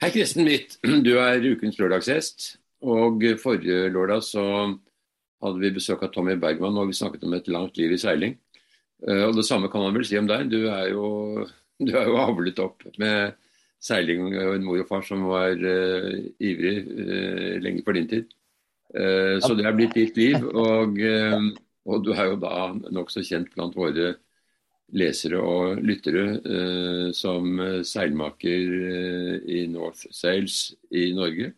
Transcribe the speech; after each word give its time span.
Hei, 0.00 0.08
Kristen 0.14 0.46
Mitt. 0.48 0.78
Du 1.04 1.10
er 1.20 1.42
ukens 1.44 1.76
lørdagsgjest. 1.76 2.54
Og 2.88 3.20
forrige 3.42 3.90
lørdag 3.92 4.22
så 4.24 4.44
hadde 5.44 5.60
vi 5.60 5.72
besøk 5.76 6.06
av 6.06 6.08
Tommy 6.14 6.38
Bergman, 6.40 6.78
og 6.80 6.88
vi 6.88 6.96
snakket 6.96 7.26
om 7.28 7.34
et 7.36 7.50
langt 7.52 7.76
liv 7.76 7.92
i 7.92 7.98
seiling. 8.00 8.32
Eh, 9.04 9.26
og 9.26 9.34
Det 9.36 9.44
samme 9.44 9.68
kan 9.68 9.84
man 9.84 9.98
vel 9.98 10.06
si 10.08 10.16
om 10.16 10.30
deg. 10.30 10.46
Du 10.48 10.70
er 10.72 10.86
jo, 10.94 11.10
du 11.84 11.92
er 11.92 12.08
jo 12.08 12.16
avlet 12.22 12.62
opp 12.64 12.86
med 12.96 13.36
seiling 13.84 14.24
og 14.30 14.54
en 14.54 14.64
mor 14.64 14.80
og 14.80 14.88
far 14.88 15.04
som 15.04 15.26
var 15.28 15.52
uh, 15.60 16.16
ivrig 16.40 16.74
uh, 16.88 17.60
lenge 17.60 17.84
for 17.84 17.96
din 17.96 18.08
tid. 18.08 18.32
Uh, 18.96 19.36
så 19.44 19.52
det 19.52 19.68
er 19.68 19.76
blitt 19.76 20.00
ditt 20.00 20.16
liv. 20.16 20.40
Og, 20.48 20.96
og 21.84 22.08
du 22.08 22.14
er 22.16 22.32
jo 22.32 22.40
da 22.40 22.70
nokså 22.88 23.20
kjent 23.28 23.52
blant 23.52 23.76
våre 23.76 24.14
lesere 24.96 25.38
og 25.38 25.80
lyttere 25.86 27.12
som 27.16 27.60
seilmaker 27.86 28.74
i 29.46 29.64
North 29.70 30.08
Sails 30.10 30.72
i 30.90 31.10
Norge. 31.16 31.52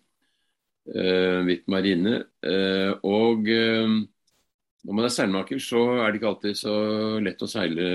Hvitt 0.83 1.69
marine. 1.71 2.19
og 3.07 3.49
når 4.83 4.97
man 4.99 5.07
er 5.07 5.15
seilmaker, 5.15 5.61
så 5.63 5.81
er 6.03 6.11
det 6.11 6.19
ikke 6.19 6.31
alltid 6.33 6.59
så 6.59 6.77
lett 7.23 7.43
å 7.45 7.51
seile 7.51 7.91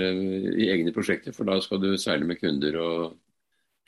i 0.56 0.70
egne 0.72 0.94
prosjekter, 0.96 1.34
for 1.36 1.44
da 1.48 1.58
skal 1.60 1.82
du 1.82 1.90
seile 2.00 2.24
med 2.24 2.40
kunder 2.40 2.78
og 2.80 3.18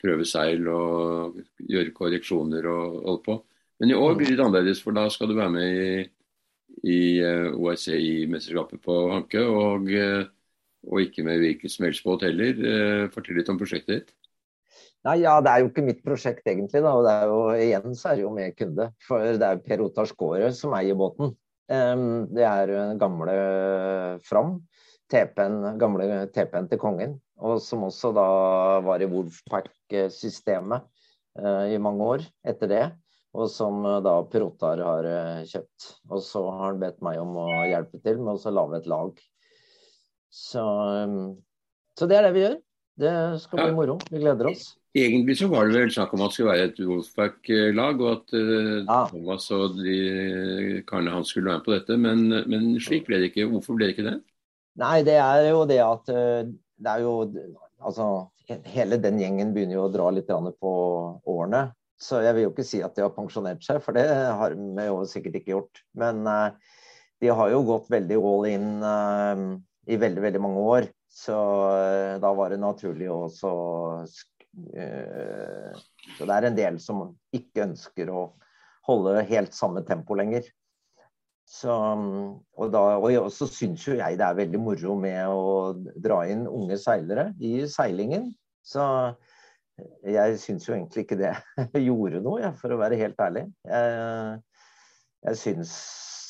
prøve 0.01 0.25
seil 0.25 0.67
og 0.69 1.39
gjøre 1.69 1.93
korreksjoner 1.97 2.67
og 2.69 2.99
holde 3.07 3.23
på. 3.25 3.37
Men 3.81 3.93
i 3.93 3.97
år 3.97 4.17
blir 4.17 4.29
det 4.29 4.35
litt 4.35 4.43
annerledes, 4.45 4.81
for 4.85 4.93
da 4.93 5.07
skal 5.09 5.31
du 5.31 5.37
være 5.39 5.53
med 5.55 5.79
i, 5.81 6.03
i 6.93 7.01
eh, 7.25 7.49
OSCI-mesterskapet 7.49 8.81
på 8.85 8.97
Hanke. 9.09 9.41
Og, 9.49 9.89
eh, 9.89 10.27
og, 10.87 10.97
ikke 11.03 11.25
med 11.27 11.41
hvilken 11.43 11.73
som 11.73 11.85
helst 11.87 12.05
båt 12.07 12.25
heller. 12.27 12.65
Eh, 12.71 13.05
fortell 13.13 13.39
litt 13.39 13.51
om 13.53 13.59
prosjektet 13.59 13.93
ditt. 13.93 14.15
Nei, 15.05 15.17
ja, 15.23 15.39
Det 15.41 15.49
er 15.49 15.63
jo 15.63 15.71
ikke 15.71 15.85
mitt 15.85 16.03
prosjekt 16.05 16.45
egentlig. 16.45 16.81
da, 16.81 16.93
og 16.93 17.05
det 17.05 17.13
er 17.13 17.31
jo, 17.31 17.39
Igjen 17.57 17.95
så 17.97 18.11
er 18.11 18.19
det 18.19 18.25
jo 18.25 18.33
med 18.35 18.57
kunde. 18.57 18.91
For 19.07 19.25
det 19.25 19.47
er 19.47 19.63
Per 19.65 19.81
Otar 19.87 20.09
Skåre 20.09 20.51
som 20.53 20.75
eier 20.77 20.97
båten. 20.97 21.33
Det 21.71 22.45
er 22.45 22.73
gamle 22.99 23.35
Fram. 24.27 24.59
TP-en, 25.11 25.77
gamle 25.79 26.25
TP-en 26.31 26.69
til 26.71 26.79
kongen 26.79 27.17
og 27.41 27.61
som 27.63 27.87
også 27.87 28.11
da 28.15 28.25
var 28.85 29.01
i 29.01 29.09
Wolfpack-systemet 29.09 30.85
eh, 31.41 31.73
i 31.75 31.79
mange 31.81 32.09
år 32.15 32.25
etter 32.47 32.69
det. 32.71 32.83
Og 33.31 33.47
som 33.47 33.79
da 34.03 34.17
Per 34.27 34.43
Otar 34.49 34.81
har 34.83 35.07
eh, 35.07 35.43
kjøpt. 35.47 35.87
Og 36.11 36.23
så 36.25 36.43
har 36.49 36.65
han 36.67 36.81
bedt 36.81 36.99
meg 37.05 37.21
om 37.21 37.37
å 37.39 37.47
hjelpe 37.69 38.01
til 38.03 38.19
med 38.21 38.35
å 38.35 38.55
lage 38.57 38.81
et 38.81 38.89
lag. 38.91 39.21
Så, 40.31 40.63
så, 41.97 42.07
det 42.07 42.17
er 42.17 42.27
det 42.27 42.35
vi 42.35 42.45
gjør. 42.45 42.59
Det 43.01 43.15
skal 43.43 43.59
bli 43.59 43.73
moro. 43.75 43.97
Vi 44.09 44.21
gleder 44.21 44.51
oss. 44.51 44.71
Egentlig 44.95 45.37
så 45.39 45.47
var 45.47 45.67
det 45.67 45.79
vel 45.79 45.91
snakk 45.93 46.11
om 46.15 46.23
at 46.25 46.31
det 46.31 46.35
skulle 46.35 46.51
være 46.51 46.67
et 46.69 46.79
Wolfpack-lag, 46.83 48.01
og 48.03 48.09
at 48.17 48.33
uh. 48.35 49.05
Thomas 49.11 49.47
og 49.55 49.77
de 49.79 50.81
karene 50.87 51.13
hans 51.15 51.31
skulle 51.31 51.47
være 51.47 51.61
med 51.61 51.67
på 51.67 51.75
dette. 51.75 51.97
Men, 51.99 52.25
men, 52.51 52.67
slik 52.83 53.07
ble 53.07 53.21
det 53.21 53.31
ikke. 53.31 53.47
Hvorfor 53.53 53.79
ble 53.79 53.87
det 53.87 53.95
ikke 53.95 54.07
det? 54.09 54.17
Nei, 54.81 54.97
det 55.07 55.17
er 55.19 55.47
jo 55.49 55.63
det 55.67 55.79
at 55.83 56.11
uh, 56.11 56.43
det 56.81 56.95
er 56.95 57.03
jo 57.05 57.15
Altså, 57.81 58.05
hele 58.69 58.99
den 59.01 59.15
gjengen 59.17 59.55
begynner 59.55 59.79
jo 59.79 59.87
å 59.87 59.93
dra 59.93 60.11
litt 60.13 60.27
på 60.29 60.73
årene. 61.33 61.63
Så 61.97 62.19
jeg 62.21 62.35
vil 62.37 62.43
jo 62.45 62.51
ikke 62.51 62.65
si 62.67 62.81
at 62.85 62.93
de 62.93 63.01
har 63.01 63.15
pensjonert 63.15 63.63
seg, 63.65 63.79
for 63.81 63.97
det 63.97 64.03
har 64.05 64.53
vi 64.53 64.85
jo 64.85 64.99
sikkert 65.09 65.39
ikke 65.39 65.53
gjort. 65.55 65.81
Men 65.97 66.21
uh, 66.29 66.53
de 67.23 67.31
har 67.33 67.49
jo 67.49 67.63
gått 67.65 67.89
veldig 67.89 68.19
all 68.21 68.45
in 68.51 68.67
uh, 68.85 69.41
i 69.89 69.97
veldig, 69.99 70.21
veldig 70.27 70.41
mange 70.43 70.65
år. 70.75 70.89
Så 71.11 71.35
uh, 71.35 72.19
da 72.21 72.31
var 72.37 72.53
det 72.53 72.61
naturlig 72.61 73.09
også 73.11 73.49
Så 76.11 76.25
det 76.27 76.35
er 76.35 76.47
en 76.47 76.57
del 76.57 76.79
som 76.83 77.05
ikke 77.35 77.65
ønsker 77.69 78.09
å 78.11 78.25
holde 78.87 79.21
helt 79.29 79.55
samme 79.55 79.83
tempo 79.87 80.17
lenger. 80.19 80.43
Så, 81.51 81.71
og, 81.71 82.67
da, 82.71 82.81
og 82.99 83.31
så 83.35 83.47
syns 83.51 83.83
jo 83.87 83.97
jeg 83.97 84.19
det 84.19 84.23
er 84.27 84.37
veldig 84.37 84.59
moro 84.61 84.95
med 84.99 85.19
å 85.27 85.73
dra 85.99 86.21
inn 86.31 86.45
unge 86.47 86.77
seilere 86.79 87.31
i 87.43 87.65
seilingen. 87.71 88.29
Så 88.63 88.83
jeg 90.05 90.37
syns 90.39 90.67
jo 90.67 90.75
egentlig 90.75 91.05
ikke 91.05 91.19
det 91.19 91.33
gjorde 91.87 92.21
noe, 92.23 92.53
for 92.59 92.71
å 92.71 92.79
være 92.81 92.99
helt 93.01 93.19
ærlig. 93.23 93.47
Jeg, 93.67 94.39
jeg 95.27 95.41
syns 95.41 95.73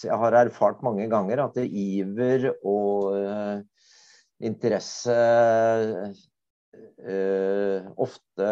Jeg 0.08 0.18
har 0.24 0.38
erfart 0.38 0.84
mange 0.86 1.08
ganger 1.12 1.44
at 1.46 1.58
det 1.58 1.68
iver 1.68 2.50
og 2.58 3.12
uh, 3.16 3.58
interesse 4.42 5.18
uh, 7.06 7.80
ofte 8.02 8.48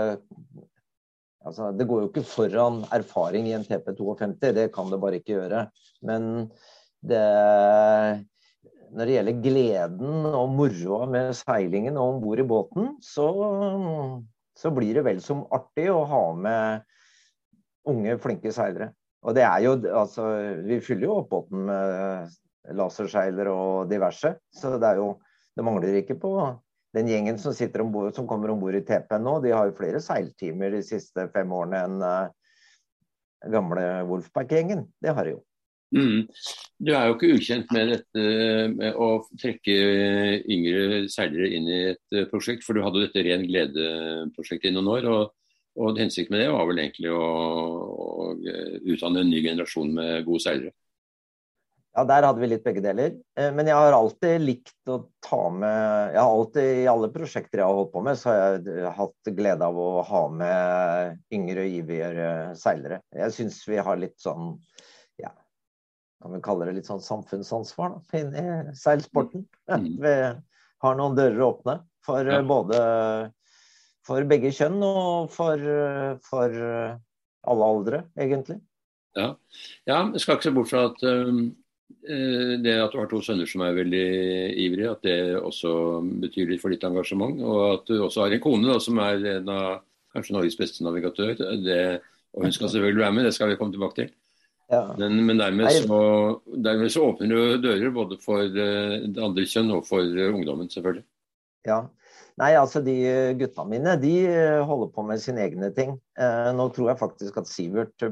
Altså, 1.48 1.70
det 1.72 1.86
går 1.88 2.02
jo 2.04 2.08
ikke 2.10 2.26
foran 2.28 2.82
erfaring 2.92 3.46
i 3.48 3.54
en 3.56 3.64
TP52, 3.64 4.52
det 4.58 4.66
kan 4.76 4.90
det 4.92 5.00
bare 5.00 5.22
ikke 5.22 5.38
gjøre. 5.38 5.62
Men 6.06 6.50
det, 7.00 7.22
når 8.92 9.08
det 9.08 9.16
gjelder 9.16 9.42
gleden 9.46 10.28
og 10.28 10.52
moroa 10.58 11.08
med 11.10 11.32
seilingen 11.38 11.98
og 11.98 12.16
om 12.16 12.22
bord 12.24 12.44
i 12.44 12.48
båten, 12.48 12.92
så, 13.04 13.30
så, 14.58 14.72
blir 14.76 15.00
det 15.00 15.06
vel 15.08 15.24
som 15.24 15.46
artig 15.56 15.88
å 15.94 16.04
ha 16.12 16.24
med 16.36 16.84
unge, 17.90 18.18
flinke 18.22 18.54
seilere. 18.54 18.92
Og 19.28 19.36
det 19.36 19.44
er 19.44 19.66
jo, 19.66 19.76
altså, 19.92 20.28
Vi 20.64 20.80
fyller 20.84 21.10
jo 21.10 21.18
opp 21.20 21.34
båten 21.34 21.66
med 21.68 22.76
laserseiler 22.78 23.50
og 23.52 23.90
diverse, 23.92 24.36
så 24.56 24.78
det 24.78 24.94
er 24.94 25.02
jo 25.02 25.14
Det 25.58 25.66
mangler 25.66 25.98
ikke 26.00 26.16
på 26.20 26.34
den 26.96 27.10
gjengen 27.10 27.38
som, 27.38 27.54
ombord, 27.82 28.14
som 28.16 28.28
kommer 28.28 28.50
om 28.50 28.62
bord 28.62 28.78
i 28.78 28.82
TP 28.86 29.12
nå, 29.22 29.40
de 29.44 29.52
har 29.54 29.68
jo 29.68 29.76
flere 29.78 30.00
seiltimer 30.02 30.72
de 30.74 30.82
siste 30.86 31.28
fem 31.34 31.52
årene 31.54 31.82
enn 31.86 32.00
uh, 32.02 32.32
gamle 33.52 33.84
Wolfpack-gjengen. 34.10 34.88
Det 35.04 35.14
har 35.14 35.28
de 35.28 35.36
jo. 35.36 35.44
Mm. 35.96 36.28
Du 36.80 36.92
er 36.94 37.08
jo 37.10 37.16
ikke 37.16 37.32
ukjent 37.34 37.72
med 37.74 37.94
dette 37.96 38.26
med 38.76 38.98
å 39.02 39.10
trekke 39.42 39.76
yngre 40.46 41.04
seilere 41.10 41.50
inn 41.58 41.70
i 41.70 41.80
et 41.96 42.16
eh, 42.16 42.28
prosjekt, 42.30 42.66
for 42.66 42.78
du 42.78 42.84
hadde 42.86 43.02
dette 43.08 43.24
Ren 43.26 43.46
glede-prosjektet 43.48 44.70
i 44.70 44.76
noen 44.76 44.92
år. 44.94 45.08
og, 45.10 45.34
og 45.78 46.00
Hensikten 46.02 46.36
med 46.36 46.44
det 46.44 46.52
var 46.54 46.68
vel 46.70 46.82
egentlig 46.82 47.12
å, 47.14 47.24
å 47.90 48.30
utdanne 48.90 49.24
en 49.24 49.32
ny 49.32 49.42
generasjon 49.46 49.92
med 49.96 50.26
gode 50.28 50.44
seilere? 50.44 50.74
Ja, 51.98 52.04
der 52.06 52.24
hadde 52.28 52.40
vi 52.40 52.48
litt 52.52 52.64
begge 52.64 52.84
deler. 52.84 53.16
Eh, 53.36 53.50
men 53.56 53.68
jeg 53.68 53.76
har 53.76 53.96
alltid 53.98 54.44
likt 54.44 54.92
å 54.92 55.00
ta 55.26 55.40
med 55.52 56.14
Jeg 56.14 56.22
har 56.22 56.34
alltid, 56.36 56.68
I 56.84 56.90
alle 56.92 57.10
prosjekter 57.12 57.62
jeg 57.62 57.68
har 57.68 57.80
holdt 57.80 57.94
på 57.96 58.04
med, 58.06 58.20
så 58.20 58.30
har 58.30 58.60
jeg 58.62 58.94
hatt 59.00 59.32
glede 59.40 59.68
av 59.68 59.80
å 59.82 59.90
ha 60.08 60.22
med 60.32 61.18
yngre, 61.36 61.66
ivrigere 61.80 62.30
seilere. 62.60 63.02
Jeg 63.16 63.36
syns 63.36 63.64
vi 63.68 63.82
har 63.82 64.00
litt 64.00 64.20
sånn 64.22 64.54
ja, 65.20 65.34
kan 66.22 66.36
vi 66.36 66.44
kalle 66.46 66.70
det 66.70 66.78
litt 66.78 66.92
sånn 66.92 67.04
samfunnsansvar 67.04 67.98
da, 67.98 68.22
inni 68.22 68.78
seilsporten. 68.78 69.48
Mm. 69.72 69.90
Vi 70.06 70.16
har 70.80 70.96
noen 70.96 71.18
dører 71.18 71.42
åpne 71.44 71.76
for 72.06 72.24
ja. 72.24 72.40
både 72.48 72.80
for 74.10 74.26
begge 74.30 74.52
kjønn 74.56 74.82
og 74.86 75.30
for, 75.32 75.70
for 76.26 76.60
alle 76.60 77.72
aldre, 77.72 78.04
egentlig. 78.20 78.60
Ja. 79.18 79.32
ja, 79.90 80.04
jeg 80.14 80.22
skal 80.22 80.38
ikke 80.38 80.50
se 80.50 80.54
bort 80.54 80.70
fra 80.70 80.84
at 80.90 81.06
um, 81.06 81.50
Eh, 81.90 82.54
det 82.64 82.76
at 82.80 82.94
du 82.94 83.00
har 83.02 83.10
to 83.12 83.20
sønner 83.24 83.50
som 83.50 83.64
er 83.66 83.76
veldig 83.76 84.06
ivrige, 84.64 84.94
at 84.94 85.02
det 85.04 85.18
også 85.36 85.72
betyr 86.22 86.54
litt 86.54 86.62
for 86.62 86.74
ditt 86.74 86.86
engasjement. 86.88 87.42
Og 87.44 87.60
at 87.74 87.90
du 87.90 87.98
også 88.06 88.24
har 88.24 88.36
en 88.36 88.44
kone 88.44 88.70
da, 88.70 88.78
som 88.84 89.02
er 89.04 89.26
en 89.36 89.52
av 89.54 89.82
kanskje 90.16 90.36
Norges 90.36 90.58
beste 90.60 90.86
navigatør. 90.86 91.36
Det, 91.66 91.82
og 92.34 92.46
hun 92.46 92.56
skal 92.56 92.72
selvfølgelig 92.72 93.04
være 93.04 93.18
med, 93.18 93.28
det 93.28 93.36
skal 93.36 93.52
vi 93.52 93.60
komme 93.60 93.76
tilbake 93.76 94.02
til. 94.02 94.12
Ja. 94.70 94.84
Men, 95.02 95.18
men 95.26 95.40
dermed, 95.42 95.72
så, 95.74 96.00
dermed, 96.54 96.92
så, 96.94 97.08
åpner 97.10 97.32
du 97.32 97.62
dører 97.64 97.94
både 97.94 98.20
for 98.22 98.46
eh, 98.46 99.00
det 99.10 99.24
andre 99.26 99.48
kjønn 99.50 99.74
og 99.74 99.88
for 99.90 100.06
eh, 100.06 100.30
ungdommen, 100.30 100.70
selvfølgelig. 100.70 101.06
Ja. 101.68 101.84
Nei, 102.40 102.54
altså 102.56 102.80
de 102.80 102.94
gutta 103.40 103.66
mine 103.68 103.98
de 104.00 104.14
holder 104.64 104.92
på 104.96 105.04
med 105.04 105.20
sine 105.20 105.44
egne 105.44 105.74
ting. 105.76 105.98
nå 106.56 106.68
tror 106.72 106.94
jeg 106.94 107.02
faktisk 107.02 107.42
at 107.42 107.50
Sivert, 107.52 108.06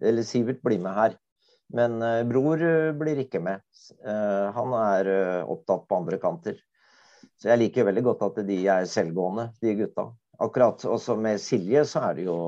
eller 0.00 0.24
Sivert 0.24 0.62
blir 0.64 0.80
med 0.80 0.96
her. 0.96 1.18
Men 1.72 2.02
eh, 2.02 2.22
bror 2.28 2.62
eh, 2.62 2.92
blir 2.96 3.20
ikke 3.24 3.40
med. 3.42 3.62
Eh, 4.04 4.46
han 4.56 4.74
er 4.78 5.10
opptatt 5.42 5.86
på 5.88 6.00
andre 6.00 6.20
kanter. 6.22 6.58
Så 7.40 7.50
jeg 7.50 7.60
liker 7.60 7.88
veldig 7.88 8.04
godt 8.06 8.26
at 8.28 8.42
de 8.46 8.58
er 8.70 8.88
selvgående, 8.88 9.48
de 9.62 9.76
gutta. 9.80 10.08
Akkurat 10.44 10.84
også 10.86 11.16
med 11.18 11.40
Silje 11.42 11.84
så 11.88 12.04
er 12.08 12.18
det 12.18 12.26
jo 12.28 12.38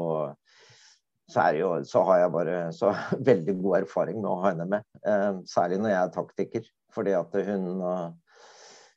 så, 1.26 1.40
er 1.42 1.56
det 1.56 1.60
jo, 1.60 1.70
så 1.86 2.02
har 2.06 2.20
jeg 2.22 2.34
bare 2.36 2.58
så 2.74 2.92
veldig 3.30 3.56
god 3.62 3.80
erfaring 3.82 4.20
med 4.20 4.30
å 4.30 4.38
ha 4.42 4.52
henne 4.52 4.68
med. 4.76 4.86
Eh, 5.02 5.42
særlig 5.50 5.80
når 5.82 5.94
jeg 5.94 6.02
er 6.02 6.14
taktiker. 6.20 6.70
Fordi 6.96 7.12
at 7.12 7.34
hun, 7.44 7.82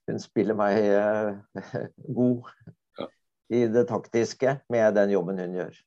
hun 0.09 0.21
spiller 0.23 0.57
meg 0.57 0.79
eh, 0.83 1.77
god 2.19 2.49
i 3.49 3.63
det 3.71 3.87
taktiske 3.89 4.59
med 4.69 4.97
den 4.97 5.15
jobben 5.15 5.39
hun 5.41 5.55
gjør. 5.61 5.77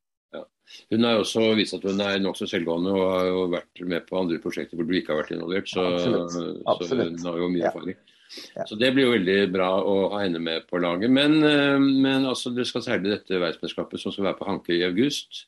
Hun 0.90 1.04
har 1.04 1.20
også 1.20 1.42
vist 1.58 1.74
at 1.76 1.84
hun 1.84 2.00
er 2.00 2.20
nokså 2.22 2.46
selvgående 2.48 2.94
og 2.94 3.04
har 3.12 3.28
jo 3.28 3.44
vært 3.52 3.82
med 3.92 4.06
på 4.08 4.18
andre 4.20 4.38
prosjekter 4.42 4.78
hvor 4.78 4.88
du 4.88 4.94
ikke 4.96 5.12
har 5.12 5.22
vært 5.22 5.34
involvert. 5.36 5.68
Så, 5.68 5.84
Absolutt. 5.84 6.62
Absolutt. 6.70 7.20
så 7.20 7.26
hun 7.26 7.28
har 7.28 7.40
jo 7.42 7.52
mye 7.52 7.70
erfaring. 7.70 7.98
Ja. 8.56 8.64
Så 8.66 8.78
Det 8.80 8.92
blir 8.94 9.04
jo 9.04 9.14
veldig 9.14 9.38
bra 9.52 9.68
å 9.84 9.96
ha 10.14 10.22
henne 10.22 10.40
med 10.40 10.66
på 10.70 10.80
laget. 10.80 11.12
Men, 11.12 11.42
eh, 11.44 11.78
men 11.78 12.24
altså, 12.24 12.54
det 12.54 12.66
skal 12.70 12.84
seile 12.86 13.10
dette 13.10 13.36
verdensmesterskapet 13.36 14.00
som 14.00 14.14
skal 14.14 14.30
være 14.30 14.40
på 14.40 14.48
Hanke 14.48 14.76
i 14.78 14.84
august. 14.86 15.46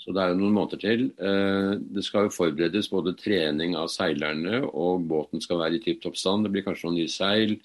Så 0.00 0.14
det 0.16 0.22
er 0.22 0.32
jo 0.32 0.40
noen 0.40 0.56
måneder 0.56 0.80
til. 0.80 1.04
Eh, 1.20 1.74
det 1.94 2.04
skal 2.06 2.26
jo 2.26 2.34
forberedes 2.34 2.88
både 2.90 3.14
trening 3.20 3.76
av 3.76 3.90
seilerne, 3.92 4.64
og 4.72 5.04
båten 5.10 5.42
skal 5.44 5.60
være 5.60 5.78
i 5.78 5.84
tipp 5.84 6.02
topp 6.02 6.16
stand. 6.18 6.46
Det 6.46 6.54
blir 6.54 6.64
kanskje 6.66 6.88
noen 6.88 6.98
nye 7.02 7.12
seil. 7.12 7.58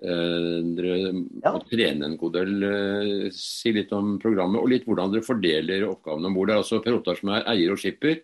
Eh, 0.00 1.12
ja. 1.44 1.52
må 1.52 1.60
trene 1.68 2.08
en 2.08 2.16
god 2.20 2.38
del. 2.38 3.30
Si 3.36 3.72
litt 3.76 3.92
om 3.96 4.14
programmet, 4.22 4.62
og 4.62 4.72
litt 4.72 4.86
hvordan 4.88 5.12
dere 5.12 5.26
fordeler 5.26 5.86
oppgavene 5.88 6.30
om 6.30 6.38
bord. 6.38 6.48
Det 6.50 6.56
er 6.56 6.62
altså 6.64 6.80
Per 6.84 6.96
Ottar 6.96 7.20
som 7.20 7.34
er 7.36 7.46
eier 7.52 7.74
og 7.74 7.80
skipper, 7.82 8.20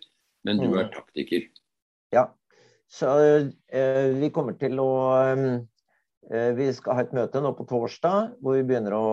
men 0.47 0.61
du 0.61 0.69
mm. 0.71 0.77
er 0.81 0.91
taktiker. 0.95 1.47
Ja, 2.15 2.27
så 2.87 3.13
eh, 3.19 4.13
vi 4.17 4.31
kommer 4.33 4.55
til 4.59 4.79
å 4.79 4.91
eh, 5.19 6.51
Vi 6.55 6.69
skal 6.75 6.97
ha 6.97 7.03
et 7.03 7.15
møte 7.15 7.41
nå 7.43 7.53
på 7.55 7.67
torsdag 7.67 8.37
hvor 8.41 8.57
vi 8.57 8.65
begynner 8.67 8.95
å 8.95 9.07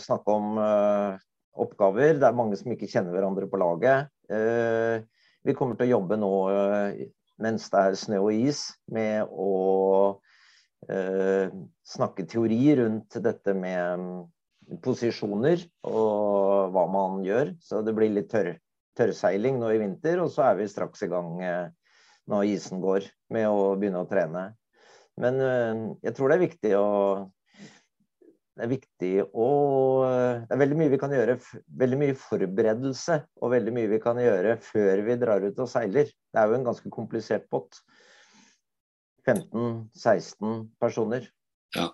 snakke 0.00 0.36
om 0.36 0.58
eh, 0.60 1.22
oppgaver. 1.62 2.18
Det 2.18 2.28
er 2.28 2.36
mange 2.36 2.58
som 2.60 2.72
ikke 2.72 2.90
kjenner 2.90 3.14
hverandre 3.14 3.48
på 3.48 3.60
laget. 3.60 4.10
Eh, 4.32 5.04
vi 5.42 5.56
kommer 5.58 5.76
til 5.76 5.90
å 5.90 5.98
jobbe 5.98 6.18
nå 6.20 6.34
eh, 6.52 7.06
mens 7.42 7.68
det 7.72 7.80
er 7.80 7.98
snø 7.98 8.20
og 8.26 8.36
is, 8.36 8.66
med 8.92 9.28
å 9.28 9.52
eh, 10.12 10.31
snakke 10.82 12.24
teori 12.26 12.72
rundt 12.80 13.14
dette 13.22 13.52
med 13.54 14.00
mm, 14.00 14.78
posisjoner 14.82 15.62
og 15.86 16.72
hva 16.74 16.82
man 16.90 17.20
gjør. 17.26 17.52
Så 17.62 17.84
det 17.86 17.94
blir 17.94 18.10
litt 18.10 18.32
tørr, 18.32 18.56
tørrseiling 18.98 19.60
nå 19.60 19.70
i 19.70 19.78
vinter, 19.78 20.18
og 20.24 20.32
så 20.34 20.48
er 20.48 20.58
vi 20.58 20.66
straks 20.72 21.04
i 21.06 21.10
gang 21.12 21.38
når 22.30 22.50
isen 22.50 22.82
går, 22.82 23.06
med 23.34 23.48
å 23.50 23.72
begynne 23.78 24.02
å 24.02 24.10
trene. 24.10 24.48
Men 25.20 25.38
eh, 25.44 25.86
jeg 26.08 26.16
tror 26.16 26.30
det 26.30 26.38
er 26.38 26.46
viktig 26.46 26.74
å 26.78 26.88
det 28.52 28.66
er 28.66 28.68
viktig 28.68 29.10
å 29.32 29.46
Det 30.04 30.52
er 30.52 30.60
veldig 30.60 30.76
mye 30.76 30.92
vi 30.92 30.98
kan 31.00 31.12
gjøre. 31.14 31.38
Veldig 31.82 31.98
mye 32.02 32.16
forberedelse 32.20 33.16
og 33.40 33.52
veldig 33.54 33.72
mye 33.72 33.88
vi 33.94 34.00
kan 34.02 34.20
gjøre 34.20 34.58
før 34.60 35.00
vi 35.06 35.16
drar 35.20 35.46
ut 35.46 35.62
og 35.64 35.70
seiler. 35.72 36.10
Det 36.12 36.40
er 36.40 36.50
jo 36.50 36.58
en 36.58 36.66
ganske 36.66 36.92
komplisert 36.92 37.46
båt. 37.52 37.80
15-16 39.28 40.66
personer. 40.82 41.28
Ja, 41.72 41.86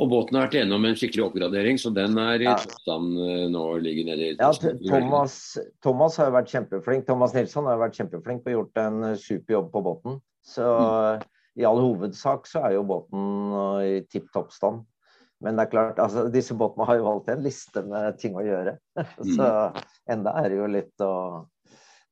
og 0.00 0.08
båten 0.08 0.38
har 0.38 0.46
vært 0.46 0.56
gjennom 0.56 0.86
en 0.88 0.96
skikkelig 0.96 1.26
oppgradering, 1.26 1.76
så 1.80 1.90
den 1.92 2.16
er 2.20 2.40
i 2.40 2.46
ja. 2.48 2.54
toppstand 2.56 3.18
eh, 3.20 3.44
nå. 3.52 3.64
ligger 3.84 4.08
nede 4.08 4.30
i 4.30 4.36
Ja, 4.38 4.48
Thomas, 4.88 5.36
Thomas, 5.84 6.16
har 6.20 6.32
vært 6.32 6.52
kjempeflink. 6.54 7.04
Thomas 7.08 7.36
Nilsson 7.36 7.68
har 7.68 7.80
vært 7.82 7.98
kjempeflink 8.00 8.48
og 8.48 8.54
gjort 8.54 8.80
en 8.80 9.10
eh, 9.10 9.18
super 9.20 9.58
jobb 9.58 9.68
på 9.74 9.82
båten. 9.90 10.18
Så 10.46 10.64
mm. 10.64 11.26
i 11.60 11.66
all 11.68 11.82
hovedsak 11.82 12.48
så 12.48 12.64
er 12.64 12.78
jo 12.78 12.86
båten 12.88 13.26
eh, 13.60 13.82
i 13.90 13.98
tipp 14.08 14.30
topp 14.32 14.54
stand. 14.56 14.86
Men 15.44 15.58
det 15.58 15.66
er 15.66 15.72
klart, 15.74 16.00
altså, 16.00 16.30
disse 16.32 16.56
båtene 16.56 16.86
har 16.88 16.96
jo 16.96 17.10
alltid 17.10 17.34
en 17.34 17.44
liste 17.44 17.84
med 17.84 18.16
ting 18.22 18.40
å 18.40 18.46
gjøre. 18.46 18.78
så 19.36 19.50
mm. 19.50 19.82
enda 20.16 20.32
er 20.40 20.48
det 20.48 20.62
jo 20.62 20.70
litt 20.78 21.04
å 21.04 21.12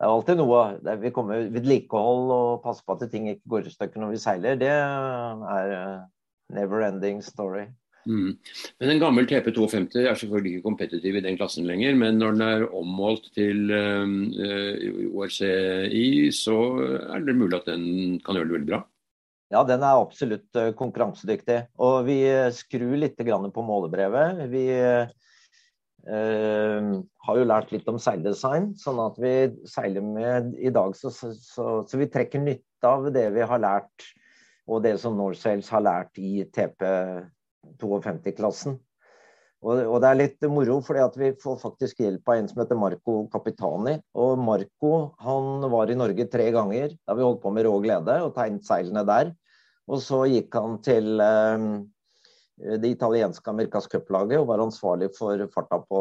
det 0.05 0.11
er 0.11 0.19
alltid 0.19 0.37
noe 0.37 0.97
vi 1.01 1.11
kommer, 1.17 1.47
Vedlikehold 1.55 2.33
og 2.35 2.49
passer 2.65 2.85
på 2.85 2.99
at 2.99 3.07
ting 3.09 3.31
ikke 3.31 3.55
går 3.55 3.71
i 3.71 3.73
stykker 3.73 4.03
når 4.03 4.11
vi 4.13 4.21
seiler, 4.21 4.59
det 4.61 4.69
er 4.69 6.03
never 6.53 6.85
ending 6.85 7.23
story. 7.25 7.65
Mm. 8.05 8.35
Men 8.83 8.91
En 8.93 9.01
gammel 9.01 9.25
TP52 9.25 10.03
er 10.03 10.19
selvfølgelig 10.21 10.59
ikke 10.59 10.67
kompetitiv 10.67 11.17
i 11.17 11.23
den 11.25 11.39
klassen 11.41 11.65
lenger, 11.65 11.97
men 11.97 12.21
når 12.21 12.37
den 12.37 12.45
er 12.45 12.67
ommålt 12.77 13.31
til 13.33 13.73
uh, 13.73 14.05
eh, 14.45 15.09
ORCI, 15.09 16.29
så 16.37 16.59
er 17.09 17.25
det 17.25 17.39
mulig 17.41 17.63
at 17.63 17.71
den 17.73 18.21
kan 18.21 18.37
gjøre 18.37 18.51
det 18.51 18.59
veldig 18.59 18.73
bra? 18.75 18.83
Ja, 19.55 19.65
den 19.65 19.89
er 19.89 20.03
absolutt 20.03 20.65
konkurransedyktig. 20.77 21.63
Og 21.81 22.03
vi 22.11 22.21
skrur 22.53 22.97
litt 23.01 23.17
på 23.17 23.65
målebrevet. 23.65 24.45
Vi 24.53 24.69
har 26.05 27.39
jo 27.39 27.45
lært 27.49 27.71
litt 27.73 27.87
om 27.89 27.99
seildesign, 28.03 28.75
sånn 28.77 28.99
at 29.01 29.17
vi 29.23 29.57
seiler 29.69 30.03
med 30.05 30.55
i 30.61 30.71
dag 30.75 30.97
så, 30.99 31.09
så, 31.09 31.33
så, 31.33 31.85
så 31.89 31.97
vi 32.01 32.11
trekker 32.13 32.41
nytte 32.45 32.85
av 32.85 33.13
det 33.15 33.31
vi 33.33 33.41
har 33.49 33.61
lært 33.63 34.05
og 34.71 34.83
det 34.85 35.01
som 35.01 35.17
Norsails 35.19 35.69
har 35.73 35.83
lært 35.85 36.19
i 36.21 36.45
TP52-klassen. 36.55 38.79
Og, 39.65 39.79
og, 39.81 39.97
det 40.03 40.09
er 40.09 40.19
litt 40.19 40.43
moro, 40.53 40.81
fordi 40.85 41.21
vi 41.23 41.31
får 41.41 41.57
faktisk 41.63 42.01
hjelp 42.05 42.29
av 42.29 42.35
en 42.37 42.49
som 42.51 42.61
heter 42.61 42.77
Marco 42.77 43.29
Capitani. 43.33 43.95
Og 44.21 44.39
Marco 44.41 45.17
han 45.25 45.65
var 45.73 45.87
i 45.89 45.97
Norge 45.97 46.27
tre 46.33 46.51
ganger 46.53 46.89
da 47.01 47.15
vi 47.17 47.25
holdt 47.25 47.43
på 47.45 47.51
med 47.55 47.65
rå 47.65 47.81
glede 47.85 48.15
og 48.27 48.35
tegnet 48.37 48.69
seilene 48.69 49.05
der. 49.09 49.27
Og 49.89 49.99
så 50.05 50.19
gikk 50.29 50.55
han 50.57 50.83
til 50.85 51.21
eh, 51.21 51.59
det 52.55 52.93
italienske 52.95 53.51
Amerikas 53.51 53.89
Cup-laget 53.91 54.39
og 54.39 54.49
var 54.53 54.63
ansvarlig 54.63 55.11
for 55.17 55.41
farta 55.55 55.81
på 55.83 56.01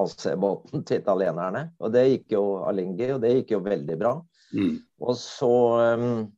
AC-båten 0.00 0.84
til 0.86 1.00
italienerne. 1.02 1.64
Og 1.82 1.90
det 1.94 2.04
gikk 2.06 2.36
jo 2.36 2.44
Alingi, 2.68 3.08
og 3.14 3.24
det 3.24 3.32
gikk 3.40 3.56
jo 3.56 3.64
veldig 3.64 3.96
bra. 3.98 4.12
Mm. 4.54 4.76
Og 5.02 5.16
så 5.18 5.50
um, 5.98 6.28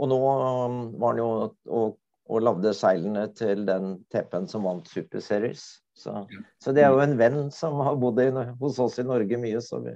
og 0.00 0.08
nå 0.08 0.18
um, 0.18 0.78
var 1.00 1.12
han 1.12 1.20
jo 1.20 1.28
og, 1.68 1.98
og 2.32 2.44
lagde 2.44 2.72
seilene 2.76 3.26
til 3.36 3.66
den 3.68 3.96
TP-en 4.12 4.48
som 4.48 4.64
vant 4.66 4.88
Superseries. 4.88 5.66
Så, 5.92 6.22
så, 6.62 6.72
det 6.72 6.86
er 6.86 6.94
jo 6.94 7.02
en 7.04 7.18
venn 7.18 7.42
som 7.52 7.82
har 7.84 7.98
bodd 8.00 8.22
i, 8.22 8.30
hos 8.62 8.78
oss 8.80 8.96
i 9.02 9.04
Norge 9.04 9.38
mye, 9.38 9.60
så 9.60 9.82
vi, 9.84 9.92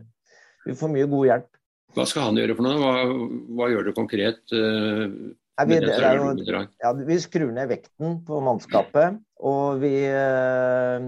vi, 0.66 0.74
får 0.76 0.92
mye 0.92 1.08
god 1.08 1.30
hjelp. 1.30 1.50
Hva 1.96 2.04
skal 2.04 2.28
han 2.28 2.36
gjøre 2.36 2.56
for 2.58 2.66
noe? 2.66 2.76
Hva, 2.82 3.30
hva 3.56 3.68
gjør 3.72 3.88
du 3.88 3.92
konkret? 3.96 4.42
Nei, 5.56 5.66
vi, 5.70 5.76
jo, 5.88 6.64
ja, 6.82 6.90
vi, 6.92 7.16
skrur 7.20 7.52
ned 7.56 7.70
vekten 7.70 8.18
på 8.26 8.40
mannskapet, 8.44 9.16
og 9.40 9.78
vi 9.80 9.94
uh, 10.12 11.06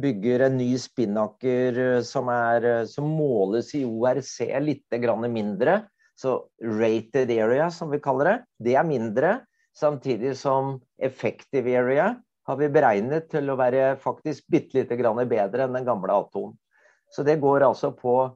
bygger 0.00 0.46
en 0.46 0.56
ny 0.56 0.70
spinnaker 0.80 1.76
uh, 1.76 1.98
som, 2.06 2.30
er, 2.32 2.86
som 2.88 3.10
måles 3.12 3.74
i 3.76 3.82
ORC 3.84 4.38
litt 4.64 4.96
mindre. 5.28 5.82
Så 6.16 6.38
rated 6.62 7.30
area, 7.30 7.70
som 7.70 7.90
vi 7.90 8.00
kaller 8.00 8.24
det, 8.30 8.36
det 8.64 8.76
er 8.80 8.88
mindre. 8.88 9.40
Samtidig 9.76 10.36
som 10.36 10.80
effective 11.00 11.76
area 11.76 12.14
har 12.48 12.56
vi 12.56 12.68
beregnet 12.68 13.30
til 13.32 13.48
å 13.50 13.56
være 13.56 13.96
faktisk 14.00 14.48
bitte 14.48 14.80
lite 14.80 14.96
grann 14.96 15.20
bedre 15.28 15.66
enn 15.66 15.76
den 15.76 15.86
gamle 15.86 16.12
A2-en. 16.12 16.56
Så 17.12 17.24
det 17.24 17.40
går 17.42 17.64
altså 17.66 17.92
på 17.92 18.32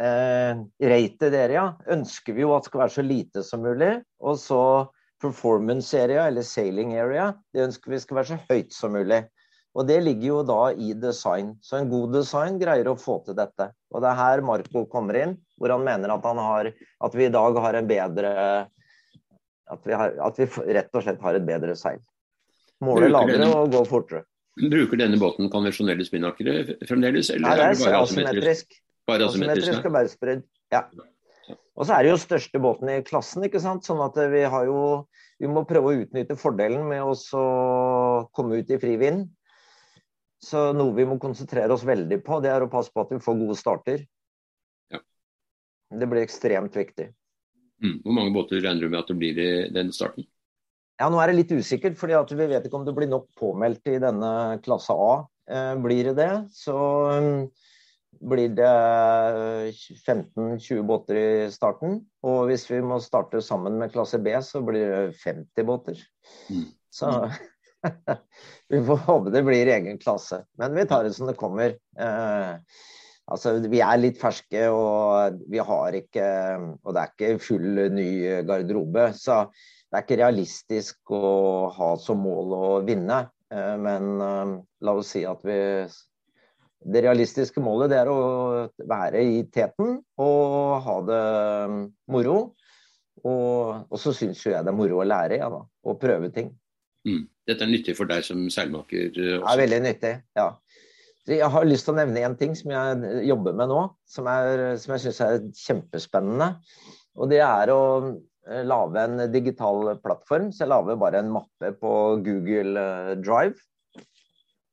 eh, 0.00 0.58
rated 0.92 1.34
area 1.34 1.70
ønsker 1.92 2.36
vi 2.36 2.44
jo 2.44 2.54
at 2.56 2.68
skal 2.68 2.84
være 2.84 2.94
så 2.98 3.04
lite 3.06 3.44
som 3.46 3.64
mulig. 3.64 3.94
Og 4.20 4.38
så 4.40 4.60
performance 5.22 5.96
area, 5.96 6.26
eller 6.28 6.44
sailing 6.44 6.94
area, 7.00 7.30
det 7.54 7.64
ønsker 7.70 7.94
vi 7.94 8.02
skal 8.02 8.20
være 8.20 8.30
så 8.34 8.38
høyt 8.50 8.76
som 8.76 8.94
mulig. 8.96 9.22
Og 9.76 9.84
det 9.88 9.98
ligger 10.04 10.28
jo 10.30 10.38
da 10.48 10.60
i 10.72 10.94
design. 10.96 11.54
Så 11.64 11.76
en 11.78 11.90
god 11.90 12.14
design 12.16 12.56
greier 12.60 12.88
å 12.88 12.96
få 12.96 13.18
til 13.26 13.36
dette. 13.36 13.68
Og 13.92 14.00
det 14.00 14.08
er 14.08 14.20
her 14.20 14.44
Marco 14.44 14.86
kommer 14.92 15.18
inn, 15.20 15.34
hvor 15.60 15.74
han 15.74 15.84
mener 15.84 16.14
at, 16.14 16.24
han 16.24 16.40
har, 16.40 16.70
at 17.04 17.16
vi 17.16 17.26
i 17.26 17.32
dag 17.32 17.60
har 17.60 17.76
en 17.76 17.90
bedre 17.90 18.32
at 19.66 19.82
vi, 19.82 19.92
har, 19.98 20.14
at 20.22 20.38
vi, 20.38 20.46
rett 20.76 20.94
og 20.94 21.02
slett 21.02 21.22
har 21.26 21.36
et 21.36 21.44
bedre 21.46 21.74
seil. 21.76 22.00
Måle 22.84 23.10
lavere 23.10 23.48
og 23.50 23.72
gå 23.74 23.82
fortere. 23.88 24.22
Bruker 24.56 25.00
denne 25.00 25.18
båten 25.20 25.50
konvensjonelle 25.52 26.04
spinnakere 26.06 26.78
fremdeles? 26.88 27.28
Eller 27.34 27.44
Nei, 27.44 27.56
det 27.58 27.64
er, 27.64 27.72
er 27.72 27.76
det 27.76 27.84
bare 27.84 28.02
asymmetrisk. 28.04 28.36
Asymmetrisk 28.38 28.82
og 29.06 29.94
baugspredd. 29.94 30.42
Ja. 30.74 30.86
Og 31.76 31.86
så 31.86 31.94
er 31.94 32.04
det 32.04 32.10
jo 32.10 32.18
største 32.18 32.60
båten 32.62 32.90
i 32.90 33.02
klassen, 33.06 33.44
ikke 33.46 33.60
sant. 33.62 33.86
Sånn 33.86 34.00
at 34.02 34.16
vi 34.32 34.42
har 34.48 34.68
jo 34.68 35.06
Vi 35.36 35.48
må 35.52 35.66
prøve 35.68 35.90
å 35.90 35.98
utnytte 36.00 36.32
fordelen 36.40 36.86
med 36.88 37.04
å 37.04 37.12
komme 38.32 38.56
ut 38.56 38.70
i 38.72 38.78
fri 38.80 38.94
vind. 38.96 39.26
Så 40.40 40.70
noe 40.72 40.94
vi 40.96 41.04
må 41.04 41.18
konsentrere 41.20 41.74
oss 41.74 41.84
veldig 41.84 42.22
på, 42.24 42.38
det 42.40 42.54
er 42.54 42.64
å 42.64 42.70
passe 42.72 42.88
på 42.88 43.04
at 43.04 43.12
vi 43.12 43.20
får 43.20 43.36
gode 43.42 43.56
starter. 43.60 44.06
Ja. 44.92 45.02
Det 45.92 46.08
blir 46.08 46.24
ekstremt 46.24 46.76
viktig. 46.76 47.10
Mm. 47.84 47.98
Hvor 48.00 48.16
mange 48.16 48.32
båter 48.32 48.64
regner 48.64 48.86
du 48.86 48.88
med 48.88 49.02
at 49.02 49.12
det 49.12 49.18
blir 49.20 49.42
i 49.42 49.50
den 49.76 49.92
starten? 49.92 50.24
Ja, 50.96 51.10
Nå 51.12 51.20
er 51.20 51.28
det 51.28 51.42
litt 51.42 51.52
usikkert, 51.52 51.98
fordi 52.00 52.16
vi 52.38 52.48
vet 52.48 52.64
ikke 52.64 52.80
om 52.80 52.88
det 52.88 52.96
blir 52.96 53.10
nok 53.12 53.28
påmeldt 53.36 53.92
i 53.92 53.98
denne 54.00 54.32
klasse 54.64 54.96
A. 54.96 55.26
Eh, 55.52 55.74
blir 55.84 56.08
det 56.08 56.16
det, 56.16 56.32
så 56.56 56.76
blir 58.20 58.52
det 58.56 58.70
15-20 60.06 60.82
båter 60.86 61.18
i 61.20 61.28
starten. 61.52 62.00
Og 62.26 62.46
hvis 62.50 62.66
vi 62.70 62.80
må 62.84 62.98
starte 63.02 63.42
sammen 63.44 63.78
med 63.80 63.92
klasse 63.94 64.20
B, 64.22 64.32
så 64.42 64.62
blir 64.64 64.90
det 64.92 65.16
50 65.22 65.68
båter. 65.68 66.00
Mm. 66.50 66.66
Så 66.90 67.12
vi 68.72 68.82
får 68.86 69.02
håpe 69.06 69.34
det 69.34 69.44
blir 69.46 69.72
egen 69.76 70.00
klasse. 70.02 70.42
Men 70.60 70.76
vi 70.76 70.86
tar 70.88 71.06
det 71.06 71.14
som 71.16 71.30
det 71.30 71.36
kommer. 71.38 71.76
Eh, 71.98 72.82
altså, 73.26 73.56
vi 73.66 73.84
er 73.84 74.02
litt 74.02 74.20
ferske, 74.20 74.66
og 74.72 75.40
vi 75.50 75.62
har 75.62 76.00
ikke 76.00 76.26
Og 76.82 76.92
det 76.94 77.02
er 77.02 77.14
ikke 77.14 77.46
full 77.46 77.86
ny 77.94 78.10
garderobe. 78.48 79.10
Så 79.18 79.44
det 79.86 79.98
er 79.98 80.06
ikke 80.06 80.22
realistisk 80.24 81.14
å 81.14 81.70
ha 81.76 81.94
som 82.02 82.24
mål 82.24 82.54
å 82.56 82.68
vinne. 82.86 83.26
Eh, 83.52 83.76
men 83.78 84.20
eh, 84.20 84.52
la 84.82 84.96
oss 84.98 85.14
si 85.14 85.22
at 85.28 85.44
vi 85.46 85.58
Det 86.86 87.02
realistiske 87.02 87.62
målet 87.64 87.90
det 87.90 87.98
er 88.02 88.10
å 88.12 88.18
være 88.86 89.22
i 89.24 89.40
teten 89.52 89.96
og 90.22 90.76
ha 90.84 90.96
det 91.08 91.22
moro. 92.12 92.36
Og, 93.24 93.88
og 93.88 93.98
så 93.98 94.12
syns 94.14 94.44
jo 94.44 94.52
jeg 94.52 94.62
det 94.66 94.70
er 94.70 94.76
moro 94.76 95.00
å 95.00 95.08
lære, 95.08 95.40
ja, 95.40 95.48
da. 95.50 95.62
Og 95.88 95.98
prøve 95.98 96.30
ting. 96.34 96.52
Mm. 97.06 97.24
Dette 97.46 97.64
er 97.64 97.70
nyttig 97.70 97.94
for 97.96 98.10
deg 98.10 98.24
som 98.26 98.44
seilmaker 98.52 99.08
også? 99.08 99.40
er 99.40 99.60
veldig 99.62 99.82
nyttig. 99.86 100.14
ja. 100.38 100.50
Jeg 101.26 101.50
har 101.50 101.64
lyst 101.66 101.88
til 101.88 101.96
å 101.96 101.98
nevne 101.98 102.22
én 102.22 102.36
ting 102.38 102.52
som 102.54 102.70
jeg 102.70 103.22
jobber 103.26 103.54
med 103.58 103.72
nå, 103.72 103.80
som, 104.06 104.28
er, 104.30 104.76
som 104.78 104.92
jeg 104.94 105.08
syns 105.08 105.22
er 105.24 105.40
kjempespennende. 105.58 106.52
Og 107.18 107.32
det 107.32 107.40
er 107.42 107.72
å 107.74 107.80
eh, 108.46 108.62
lage 108.62 109.02
en 109.02 109.24
digital 109.32 109.96
plattform. 110.04 110.52
Så 110.54 110.62
jeg 110.62 110.70
lager 110.70 111.00
bare 111.00 111.24
en 111.24 111.32
mappe 111.34 111.72
på 111.80 111.92
Google 112.22 112.78
eh, 112.78 113.16
Drive. 113.18 113.58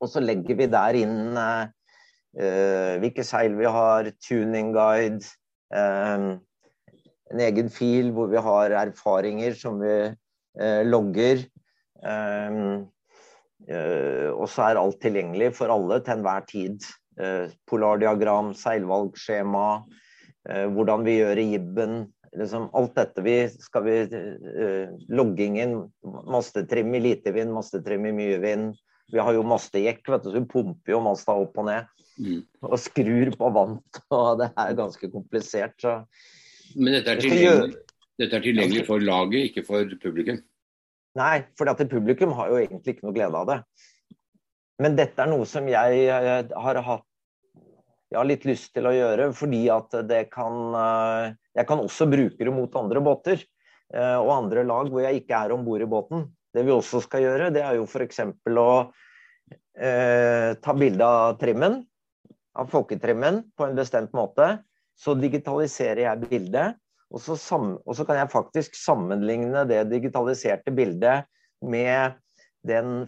Og 0.04 0.12
så 0.14 0.22
legger 0.22 0.60
vi 0.60 0.70
der 0.70 1.00
inn 1.00 1.34
hvilke 2.34 3.22
seil 3.22 3.54
vi 3.60 3.68
har, 3.70 4.08
tuning 4.26 4.72
guide, 4.74 5.28
uh, 5.76 6.34
en 7.30 7.44
egen 7.46 7.70
fil 7.70 8.10
hvor 8.16 8.32
vi 8.32 8.42
har 8.42 8.74
erfaringer 8.80 9.54
som 9.58 9.78
vi 9.84 9.94
uh, 10.10 10.82
logger. 10.88 11.46
Eh, 13.64 14.30
og 14.34 14.48
så 14.52 14.68
er 14.68 14.80
alt 14.80 15.00
tilgjengelig 15.04 15.54
for 15.58 15.72
alle 15.74 16.02
til 16.04 16.18
enhver 16.18 16.48
tid. 16.50 16.88
Eh, 17.20 17.54
polardiagram, 17.70 18.52
seilvalgskjema, 18.58 19.68
eh, 20.50 20.66
hvordan 20.74 21.06
vi 21.08 21.20
gjør 21.20 21.40
i 21.40 21.50
jibben. 21.54 21.98
Liksom, 22.34 22.72
alt 22.74 22.96
dette 22.98 23.22
vi 23.22 23.36
skal 23.62 23.84
vi 23.86 23.98
Loggingen, 25.14 25.84
mastetrim 26.02 26.96
i 26.98 27.04
lite 27.04 27.32
vind, 27.36 27.54
mastetrim 27.54 28.08
i 28.10 28.16
mye 28.16 28.40
vind. 28.42 28.74
Vi 29.14 29.22
har 29.22 29.36
jo 29.36 29.44
mastejekk, 29.46 30.02
vet 30.10 30.24
du, 30.24 30.32
så 30.32 30.40
vi 30.40 30.50
pumper 30.50 30.96
jo 30.96 31.04
masta 31.06 31.36
opp 31.38 31.60
og 31.62 31.68
ned. 31.70 31.86
Mm. 32.20 32.42
Og 32.70 32.76
skrur 32.82 33.32
på 33.38 33.52
vant, 33.56 34.02
og 34.18 34.42
det 34.42 34.50
er 34.52 34.78
ganske 34.78 35.10
komplisert. 35.14 35.78
Så. 35.82 35.96
Men 36.76 37.00
dette 37.00 37.16
er, 37.16 37.24
tilgjengelig, 37.24 37.80
dette 38.22 38.40
er 38.40 38.46
tilgjengelig 38.46 38.86
for 38.90 39.04
laget, 39.04 39.50
ikke 39.50 39.66
for 39.68 39.96
publikum? 40.04 40.42
Nei, 41.18 41.44
for 41.58 41.70
publikum 41.86 42.34
har 42.40 42.50
jo 42.50 42.62
egentlig 42.62 42.96
ikke 42.96 43.08
noe 43.08 43.16
glede 43.16 43.38
av 43.38 43.50
det. 43.50 43.58
Men 44.82 44.96
dette 44.98 45.22
er 45.22 45.30
noe 45.30 45.46
som 45.46 45.68
jeg 45.70 46.08
har 46.10 46.80
hatt 46.88 47.10
jeg 48.14 48.20
har 48.20 48.30
litt 48.30 48.44
lyst 48.46 48.76
til 48.76 48.86
å 48.86 48.94
gjøre, 48.94 49.32
fordi 49.34 49.64
at 49.74 49.96
det 50.06 50.28
kan 50.34 50.76
eh, 50.78 51.34
Jeg 51.58 51.66
kan 51.70 51.82
også 51.82 52.06
bruke 52.10 52.46
det 52.46 52.54
mot 52.54 52.76
andre 52.78 53.02
båter 53.06 53.40
eh, 53.42 54.18
og 54.20 54.30
andre 54.36 54.66
lag 54.66 54.90
hvor 54.90 55.02
jeg 55.02 55.24
ikke 55.24 55.38
er 55.38 55.54
om 55.54 55.66
bord 55.66 55.82
i 55.82 55.90
båten. 55.90 56.28
Det 56.54 56.62
vi 56.66 56.74
også 56.74 57.02
skal 57.02 57.26
gjøre, 57.26 57.50
det 57.54 57.64
er 57.66 57.80
jo 57.80 57.88
f.eks. 57.90 58.22
å 58.22 58.70
eh, 59.78 60.54
ta 60.62 60.76
bilde 60.78 61.10
av 61.10 61.40
trimmen, 61.42 61.80
av 62.60 62.70
folketrimmen, 62.72 63.42
på 63.58 63.68
en 63.68 63.78
bestemt 63.78 64.14
måte. 64.16 64.58
Så 65.00 65.16
digitaliserer 65.18 66.04
jeg 66.06 66.30
bildet, 66.30 66.78
og 67.14 67.22
så, 67.22 67.36
og 67.38 67.94
så, 67.94 68.06
kan 68.06 68.18
jeg 68.18 68.34
faktisk 68.34 68.78
sammenligne 68.78 69.66
det 69.70 69.84
digitaliserte 69.92 70.74
bildet 70.74 71.28
med 71.62 72.18
den 72.66 73.06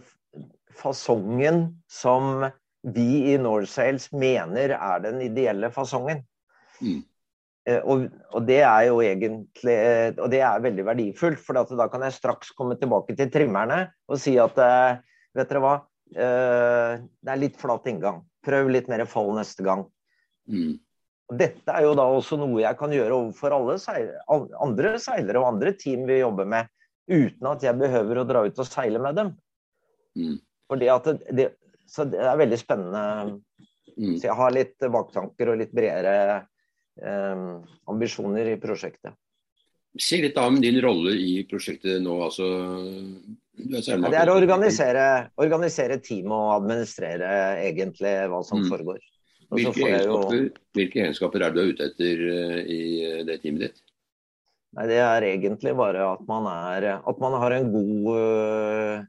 fasongen 0.76 1.66
som 1.90 2.46
vi 2.86 3.32
i 3.32 3.36
Northsales 3.40 4.12
mener 4.14 4.76
er 4.76 5.02
den 5.02 5.20
ideelle 5.24 5.72
fasongen. 5.74 6.22
Mm. 6.78 7.02
Eh, 7.66 7.80
og, 7.82 8.06
og, 8.30 8.44
det 8.46 8.60
er 8.62 8.82
jo 8.90 8.98
egentlig 9.02 9.76
Og 10.20 10.28
det 10.30 10.42
er 10.44 10.62
veldig 10.62 10.84
verdifullt, 10.86 11.40
for 11.42 11.56
da 11.56 11.88
kan 11.90 12.04
jeg 12.06 12.14
straks 12.14 12.52
komme 12.54 12.76
tilbake 12.78 13.16
til 13.18 13.30
trimmerne 13.32 13.86
og 14.06 14.20
si 14.22 14.36
at 14.38 14.60
eh, 14.62 15.00
vet 15.36 15.50
dere 15.50 15.62
hva, 15.64 15.74
eh, 16.14 17.02
det 17.02 17.32
er 17.32 17.42
litt 17.42 17.58
flat 17.60 17.88
inngang. 17.90 18.22
Prøv 18.46 18.70
litt 18.70 18.90
mer 18.90 19.04
fall 19.10 19.32
neste 19.36 19.64
gang. 19.66 19.84
Mm. 20.46 20.76
Dette 21.36 21.74
er 21.74 21.82
jo 21.82 21.96
da 21.98 22.04
også 22.14 22.38
noe 22.38 22.62
jeg 22.62 22.78
kan 22.78 22.92
gjøre 22.94 23.16
overfor 23.16 23.56
alle 23.56 23.76
seilere, 23.82 24.22
andre 24.62 24.92
seilere 25.02 25.42
og 25.42 25.48
andre 25.48 25.72
team 25.74 26.04
vi 26.06 26.20
jobber 26.20 26.46
med, 26.52 26.70
uten 27.10 27.50
at 27.50 27.66
jeg 27.66 27.78
behøver 27.80 28.20
å 28.22 28.26
dra 28.28 28.44
ut 28.46 28.62
og 28.62 28.68
seile 28.68 29.02
med 29.02 29.18
dem. 29.18 29.32
Mm. 30.16 30.36
Fordi 30.70 30.90
at 30.90 31.08
det, 31.10 31.34
det, 31.38 31.48
så 31.90 32.06
det 32.06 32.22
er 32.22 32.38
veldig 32.38 32.58
spennende. 32.60 33.02
Mm. 33.96 34.16
Så 34.20 34.28
jeg 34.28 34.38
har 34.38 34.54
litt 34.54 34.88
baktanker 34.92 35.50
og 35.50 35.60
litt 35.62 35.74
bredere 35.74 36.16
eh, 37.02 37.44
ambisjoner 37.90 38.52
i 38.52 38.58
prosjektet. 38.62 39.16
Si 39.96 40.20
litt 40.20 40.36
om 40.38 40.58
din 40.60 40.78
rolle 40.84 41.14
i 41.16 41.40
prosjektet 41.48 42.02
nå. 42.04 42.18
altså 42.26 42.46
Det 43.56 44.18
er 44.20 44.28
å 44.28 44.36
organisere, 44.36 45.04
organisere 45.40 45.96
team 46.04 46.32
og 46.34 46.52
administrere 46.58 47.30
egentlig 47.64 48.12
hva 48.30 48.42
som 48.44 48.60
mm. 48.62 48.68
foregår. 48.72 49.00
Hvilke 49.56 49.86
egenskaper, 49.86 50.36
jo... 50.36 50.62
hvilke 50.76 51.02
egenskaper, 51.04 51.44
er 51.46 51.54
du 51.54 51.60
ute 51.70 51.88
etter 51.88 52.22
uh, 52.26 52.60
i 52.60 52.80
eh, 53.06 53.20
det 53.28 53.38
teamet 53.44 53.68
ditt? 53.68 53.82
Nei, 54.76 54.88
Det 54.90 54.98
er 55.00 55.26
egentlig 55.30 55.72
bare 55.78 56.02
at 56.16 56.24
man, 56.28 56.48
er, 56.50 56.88
at 56.98 57.20
man 57.22 57.36
har 57.40 57.54
en 57.56 57.70
god 57.72 58.08
uh, 58.12 59.04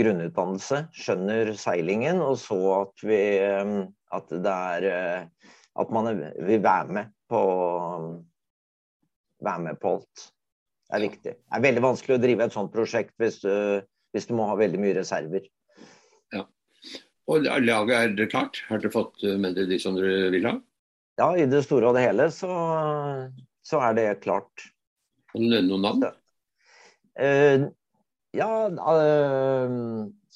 grunnutdannelse, 0.00 0.80
skjønner 0.96 1.52
seilingen, 1.60 2.24
og 2.24 2.40
så 2.42 2.58
at 2.80 3.04
vi 3.06 3.20
at 4.14 4.30
det 4.30 4.50
er 4.50 5.28
At 5.78 5.90
man 5.94 6.06
vil 6.14 6.62
være 6.62 6.90
med 6.94 7.12
på 7.30 7.42
være 9.44 9.62
med 9.68 9.80
på 9.82 9.96
alt. 9.98 10.24
Det 10.94 11.00
er 11.00 11.08
viktig. 11.08 11.30
Det 11.34 11.58
er 11.58 11.62
veldig 11.64 11.80
vanskelig 11.82 12.14
å 12.14 12.22
drive 12.22 12.44
et 12.46 12.54
sånt 12.54 12.70
prosjekt 12.70 13.16
hvis 13.18 13.40
du, 13.42 13.50
hvis 14.14 14.28
du 14.28 14.36
må 14.38 14.44
ha 14.46 14.54
veldig 14.54 14.78
mye 14.78 14.94
reserver. 14.94 15.48
Ja. 16.30 16.44
Og 17.26 17.42
laget 17.42 17.94
er 17.96 18.12
det 18.14 18.28
klart? 18.30 18.60
Har 18.68 18.78
dere 18.78 18.94
fått 18.94 19.24
eh, 19.26 19.34
med 19.34 19.56
dere 19.58 19.72
de 19.72 19.78
som 19.82 19.96
dere 19.98 20.28
vil 20.30 20.46
ha? 20.46 20.52
Ja, 21.18 21.32
i 21.34 21.48
det 21.50 21.64
store 21.66 21.90
og 21.90 21.98
det 21.98 22.04
hele 22.06 22.28
så, 22.30 22.52
så 23.66 23.82
er 23.88 23.98
det 23.98 24.06
klart. 24.22 24.68
Kan 25.32 25.42
du 25.42 25.50
nevne 25.50 25.72
noen 25.72 25.82
navn? 25.88 26.06
Uh, 27.18 27.66
ja, 28.38 28.50
uh, 28.70 29.74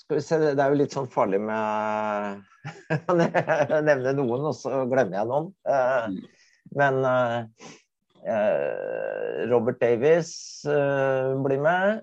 skal 0.03 0.19
vi 0.19 0.27
se. 0.27 0.41
Det 0.43 0.59
er 0.59 0.75
jo 0.75 0.81
litt 0.83 0.99
sånn 0.99 1.11
farlig 1.15 1.39
med 1.47 2.43
å 3.15 3.19
nevne 3.87 4.19
noen, 4.19 4.51
og 4.51 4.59
så 4.59 4.83
glemmer 4.91 5.21
jeg 5.21 5.31
noen. 5.31 5.53
Uh, 5.71 6.59
men 6.75 6.99
Robert 9.51 9.79
Davies 9.81 10.33
blir 10.65 11.61
med. 11.63 12.03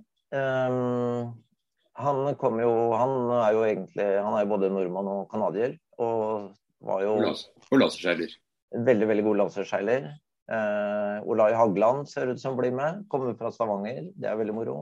Han 1.95 2.35
kom 2.35 2.59
jo 2.59 2.71
Han 2.97 3.31
er 3.37 3.53
jo 3.55 3.63
egentlig 3.67 4.07
Han 4.19 4.35
er 4.35 4.43
jo 4.43 4.51
både 4.51 4.71
nordmann 4.73 5.11
og 5.11 5.29
canadier. 5.31 5.77
Og 6.01 6.51
var 6.85 7.03
jo 7.05 7.15
Og 7.21 7.79
laserseiler. 7.79 8.33
Veldig, 8.75 9.07
veldig 9.07 9.25
god 9.29 9.41
laserseiler. 9.43 10.09
Eh, 10.51 11.17
Olai 11.25 11.53
Hagland 11.55 12.09
ser 12.09 12.29
ut 12.29 12.41
som 12.41 12.57
blir 12.57 12.73
med. 12.75 13.05
Kommer 13.09 13.33
fra 13.39 13.51
Stavanger. 13.53 14.11
Det 14.13 14.27
er 14.29 14.37
veldig 14.37 14.55
moro. 14.57 14.75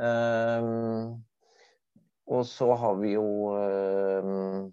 Eh, 0.00 0.70
og 2.34 2.46
så 2.48 2.70
har 2.80 2.96
vi 3.02 3.12
jo 3.14 3.26
eh, 3.60 4.64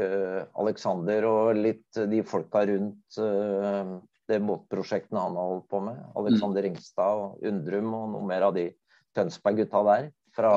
eh 0.00 0.40
Alexander 0.56 1.28
og 1.28 1.60
litt 1.60 2.00
de 2.08 2.22
folka 2.24 2.64
rundt 2.70 3.20
eh, 3.20 3.92
det 4.32 4.40
båtprosjektene 4.46 5.20
han 5.22 5.36
har 5.38 5.52
holdt 5.52 5.68
på 5.70 5.80
med. 5.84 6.00
Alexander 6.18 6.62
mm. 6.62 6.66
Ringstad 6.68 7.22
og 7.22 7.46
Undrum 7.48 7.94
og 7.98 8.10
noe 8.14 8.28
mer 8.28 8.48
av 8.48 8.56
de 8.56 8.70
Tønsberg-gutta 9.16 9.82
der 9.88 10.08
fra, 10.34 10.52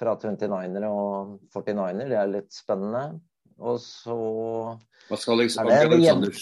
fra 0.00 0.16
29-ere 0.16 0.90
og 0.90 1.38
49-er. 1.52 2.08
Det 2.10 2.18
er 2.20 2.32
litt 2.32 2.52
spennende. 2.56 3.20
Og 3.62 3.78
så 3.82 4.16
Hva 5.08 5.18
skal 5.20 5.38
Alexander, 5.38 5.84
Alexander, 5.86 6.40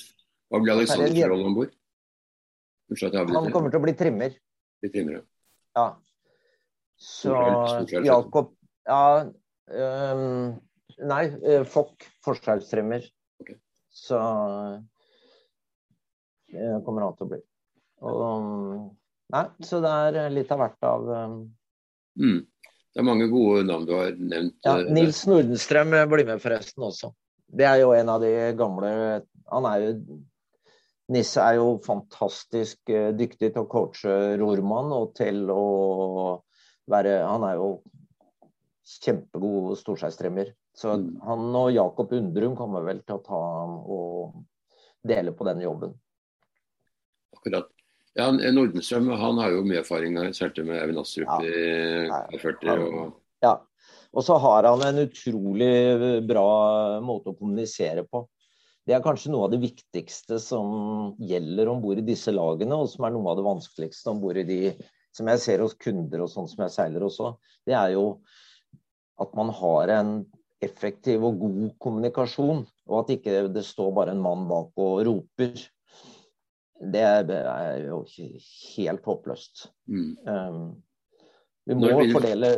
hva 0.48 0.60
blir 0.62 0.74
Alexanders 0.78 1.28
rolle 1.32 1.48
om 1.50 1.58
bord? 1.58 1.76
Han 2.92 3.52
kommer 3.52 3.72
til 3.72 3.80
å 3.80 3.84
bli 3.84 3.94
trimmer. 3.96 4.34
Bli 4.82 4.90
trimmer, 4.92 5.18
ja. 5.18 5.22
ja. 5.78 5.86
Så 7.02 7.36
Jakob 8.04 8.52
Ja. 8.88 9.28
Um, 9.72 10.58
nei, 11.08 11.22
Fock, 11.64 11.70
Fokk. 11.70 12.08
Forsvarstrimmer. 12.26 13.04
Okay. 13.40 13.56
Så 13.88 14.18
det 14.18 15.01
kommer 16.86 17.06
han 17.06 17.16
til 17.16 17.26
å 17.26 17.32
bli. 17.32 17.40
Og, 18.02 18.46
nei, 19.32 19.44
så 19.64 19.80
det 19.82 19.92
er 20.06 20.34
litt 20.34 20.50
av 20.52 20.62
hvert 20.62 20.88
av 20.88 21.10
um, 21.10 21.36
Mm. 22.20 22.42
Det 22.92 23.00
er 23.00 23.08
mange 23.08 23.28
gode 23.32 23.62
navn 23.64 23.86
du 23.88 23.94
har 23.96 24.12
nevnt. 24.18 24.58
Ja, 24.66 24.76
eh, 24.80 24.90
Nils 24.92 25.22
Nordenstrøm 25.28 25.94
blir 26.10 26.26
med 26.28 26.42
forresten 26.42 26.84
også. 26.84 27.12
Det 27.48 27.64
er 27.68 27.80
jo 27.80 27.94
en 27.96 28.08
av 28.08 28.20
de 28.24 28.32
gamle 28.56 28.90
Han 29.52 29.66
er 29.68 29.82
jo 29.84 30.20
Nisse 31.12 31.42
er 31.44 31.58
jo 31.58 31.74
fantastisk 31.84 32.88
eh, 32.92 33.10
dyktig 33.16 33.52
til 33.52 33.64
å 33.64 33.68
coache 33.68 34.36
rormann 34.40 34.92
og 34.96 35.12
til 35.18 35.44
å 35.52 35.64
være 36.92 37.18
Han 37.26 37.44
er 37.48 37.58
jo 37.60 37.72
kjempegod 39.02 39.76
storseistremmer. 39.80 40.52
Så 40.76 40.92
mm. 40.96 41.08
han 41.24 41.56
og 41.56 41.72
Jakob 41.72 42.12
Undrum 42.16 42.56
kommer 42.56 42.84
vel 42.84 43.02
til 43.04 43.18
å 43.18 43.24
ta 43.24 43.42
og 43.96 44.40
dele 45.06 45.32
på 45.36 45.46
den 45.48 45.64
jobben. 45.64 45.92
Akkurat. 47.42 47.70
Ja, 48.14 48.28
Nordenstrøm 48.30 49.08
han 49.16 49.40
har 49.40 49.54
jo 49.54 49.64
mye 49.66 49.80
erfaring. 49.80 50.16
Han 50.20 50.34
seilte 50.36 50.62
med 50.68 50.78
Eivind 50.78 51.00
Astrup 51.00 51.32
i 51.42 52.38
40 52.38 52.72
og... 52.86 53.14
Ja. 53.42 53.56
Og 54.12 54.24
så 54.26 54.36
har 54.36 54.68
han 54.68 54.82
en 54.84 55.00
utrolig 55.06 55.72
bra 56.28 56.48
måte 57.02 57.32
å 57.32 57.36
kommunisere 57.38 58.04
på. 58.04 58.26
det 58.86 58.94
er 58.94 59.02
kanskje 59.02 59.30
noe 59.32 59.46
av 59.46 59.54
det 59.54 59.62
viktigste 59.62 60.36
som 60.42 61.14
gjelder 61.22 61.70
om 61.72 61.80
bord 61.80 62.02
i 62.02 62.04
disse 62.04 62.34
lagene, 62.34 62.76
og 62.76 62.90
som 62.92 63.06
er 63.06 63.14
noe 63.14 63.30
av 63.30 63.38
det 63.38 63.46
vanskeligste 63.46 64.12
om 64.12 64.20
bord 64.20 64.40
i 64.42 64.44
de 64.44 64.60
som 65.16 65.28
jeg 65.32 65.40
ser 65.40 65.64
hos 65.64 65.76
kunder 65.80 66.24
og 66.24 66.30
sånn 66.32 66.48
som 66.50 66.64
jeg 66.66 66.74
seiler 66.74 67.04
også. 67.06 67.34
Det 67.66 67.76
er 67.78 67.94
jo 67.94 68.06
at 69.22 69.32
man 69.38 69.52
har 69.54 69.92
en 69.96 70.12
effektiv 70.62 71.24
og 71.26 71.40
god 71.40 71.72
kommunikasjon, 71.82 72.64
og 72.90 72.96
at 73.00 73.14
ikke 73.16 73.46
det 73.54 73.64
står 73.66 73.94
bare 73.96 74.14
en 74.14 74.22
mann 74.22 74.44
bak 74.50 74.76
og 74.82 75.02
roper. 75.08 75.56
Det 76.82 77.02
er 77.06 77.84
jo 77.86 78.00
helt 78.08 79.04
håpløst. 79.06 79.68
Mm. 79.86 80.16
Um, 80.26 80.62
vi 81.68 81.76
må 81.78 81.92
fordele 82.10 82.50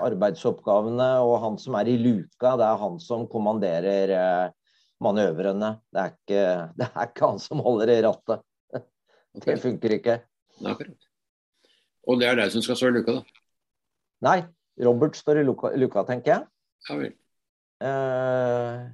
arbeidsoppgavene, 0.00 1.08
og 1.20 1.34
han 1.42 1.58
som 1.60 1.76
er 1.76 1.90
i 1.92 1.98
luka, 2.00 2.54
det 2.56 2.66
er 2.66 2.80
han 2.80 2.96
som 3.02 3.26
kommanderer 3.28 4.12
eh, 4.16 4.52
manøvrene. 5.04 5.74
Det 5.92 6.00
er, 6.00 6.14
ikke, 6.14 6.44
det 6.80 6.88
er 6.88 7.10
ikke 7.10 7.32
han 7.32 7.42
som 7.42 7.62
holder 7.64 7.92
i 7.92 8.00
rattet. 8.06 8.44
Det 9.44 9.58
funker 9.60 9.98
ikke. 9.98 10.20
Akkurat. 10.62 11.08
Og 12.06 12.20
det 12.20 12.28
er 12.28 12.36
deg 12.38 12.52
som 12.52 12.62
skal 12.62 12.76
stå 12.78 12.90
i 12.92 12.94
luka, 12.98 13.16
da? 13.16 13.40
Nei, 14.24 14.38
Robert 14.86 15.16
står 15.18 15.40
i 15.40 15.44
luka, 15.46 15.72
luka 15.80 16.04
tenker 16.06 16.34
jeg. 16.34 16.44
Ja 16.88 16.96
vel. 17.00 17.14
Eh, 17.84 18.84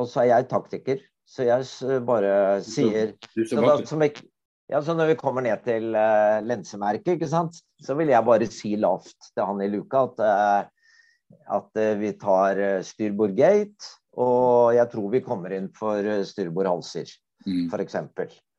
og 0.00 0.08
så 0.08 0.24
er 0.24 0.30
jeg 0.32 0.48
taktiker, 0.50 1.04
så 1.30 1.46
jeg 1.46 2.02
bare 2.06 2.34
sier 2.66 3.14
så, 3.46 3.60
da, 3.62 3.76
som, 3.86 4.02
ja, 4.02 4.80
så 4.82 4.96
når 4.98 5.12
vi 5.12 5.20
kommer 5.20 5.44
ned 5.46 5.62
til 5.62 5.94
uh, 5.94 6.40
lensemerket, 6.42 7.14
ikke 7.14 7.30
sant, 7.30 7.60
så 7.82 7.94
vil 7.98 8.10
jeg 8.10 8.26
bare 8.26 8.48
si 8.50 8.74
lavt 8.80 9.30
til 9.30 9.46
han 9.46 9.62
i 9.62 9.70
luka 9.70 10.04
at, 10.08 10.22
uh, 10.26 11.38
at 11.60 11.80
uh, 11.80 11.94
vi 12.00 12.12
tar 12.18 12.58
uh, 12.58 12.82
styrbord 12.86 13.36
gate, 13.38 13.94
og 14.18 14.74
jeg 14.74 14.90
tror 14.90 15.14
vi 15.14 15.22
kommer 15.22 15.54
inn 15.54 15.70
for 15.76 16.02
uh, 16.02 16.24
styrbord 16.26 16.70
halser, 16.70 17.10
mm. 17.46 17.68
f.eks. 17.70 17.98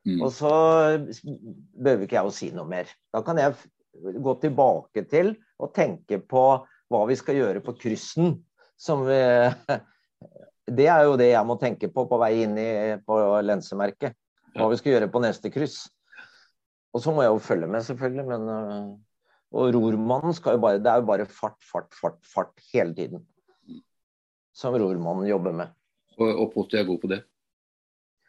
Mm. 0.08 0.18
Og 0.18 0.32
så 0.34 0.52
behøver 1.12 2.08
ikke 2.08 2.18
jeg 2.18 2.28
å 2.28 2.34
si 2.34 2.50
noe 2.56 2.66
mer. 2.68 2.88
Da 3.12 3.20
kan 3.24 3.38
jeg 3.38 3.54
gå 3.92 4.34
tilbake 4.42 5.04
til 5.10 5.36
og 5.60 5.74
tenke 5.76 6.18
på 6.24 6.46
hva 6.92 7.04
vi 7.08 7.16
skal 7.20 7.38
gjøre 7.38 7.62
på 7.64 7.76
kryssen. 7.78 8.40
Som 8.82 9.04
vi, 9.06 9.20
det 10.76 10.88
er 10.90 11.06
jo 11.06 11.16
det 11.20 11.30
jeg 11.32 11.48
må 11.48 11.56
tenke 11.60 11.88
på 11.92 12.04
på 12.08 12.18
vei 12.20 12.34
inn 12.44 12.54
i, 12.60 12.68
på 13.06 13.18
lensemerket. 13.44 14.16
Hva 14.52 14.68
vi 14.68 14.78
skal 14.80 14.96
gjøre 14.96 15.10
på 15.12 15.22
neste 15.24 15.50
kryss. 15.52 15.86
Og 16.92 17.00
så 17.00 17.12
må 17.14 17.24
jeg 17.24 17.32
jo 17.32 17.40
følge 17.40 17.68
med, 17.72 17.84
selvfølgelig. 17.86 18.24
Men, 18.28 18.48
øh, 18.52 18.88
og 19.52 19.74
rormannen 19.74 20.36
skal 20.36 20.56
jo 20.56 20.62
bare 20.64 20.80
Det 20.80 20.90
er 20.90 21.00
jo 21.00 21.08
bare 21.08 21.26
fart, 21.26 21.58
fart, 21.64 21.92
fart, 21.96 22.18
fart 22.34 22.64
hele 22.72 22.94
tiden. 22.94 23.26
Som 24.54 24.76
rormannen 24.76 25.28
jobber 25.28 25.52
med. 25.56 25.72
Og, 26.18 26.28
og 26.28 26.50
Poti 26.52 26.76
er 26.76 26.84
god 26.84 27.00
på 27.00 27.08
det? 27.08 27.22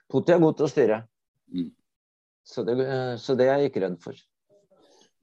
Poti 0.09 0.31
er 0.31 0.39
god 0.39 0.55
til 0.55 0.67
å 0.67 0.71
styre. 0.71 1.01
Mm. 1.51 1.71
Så, 2.47 2.63
det, 2.63 2.77
øh, 2.79 3.17
så, 3.19 3.35
det, 3.35 3.47
er 3.47 3.59
jeg 3.59 3.71
ikke 3.71 3.83
redd 3.83 3.99
for. 4.03 4.15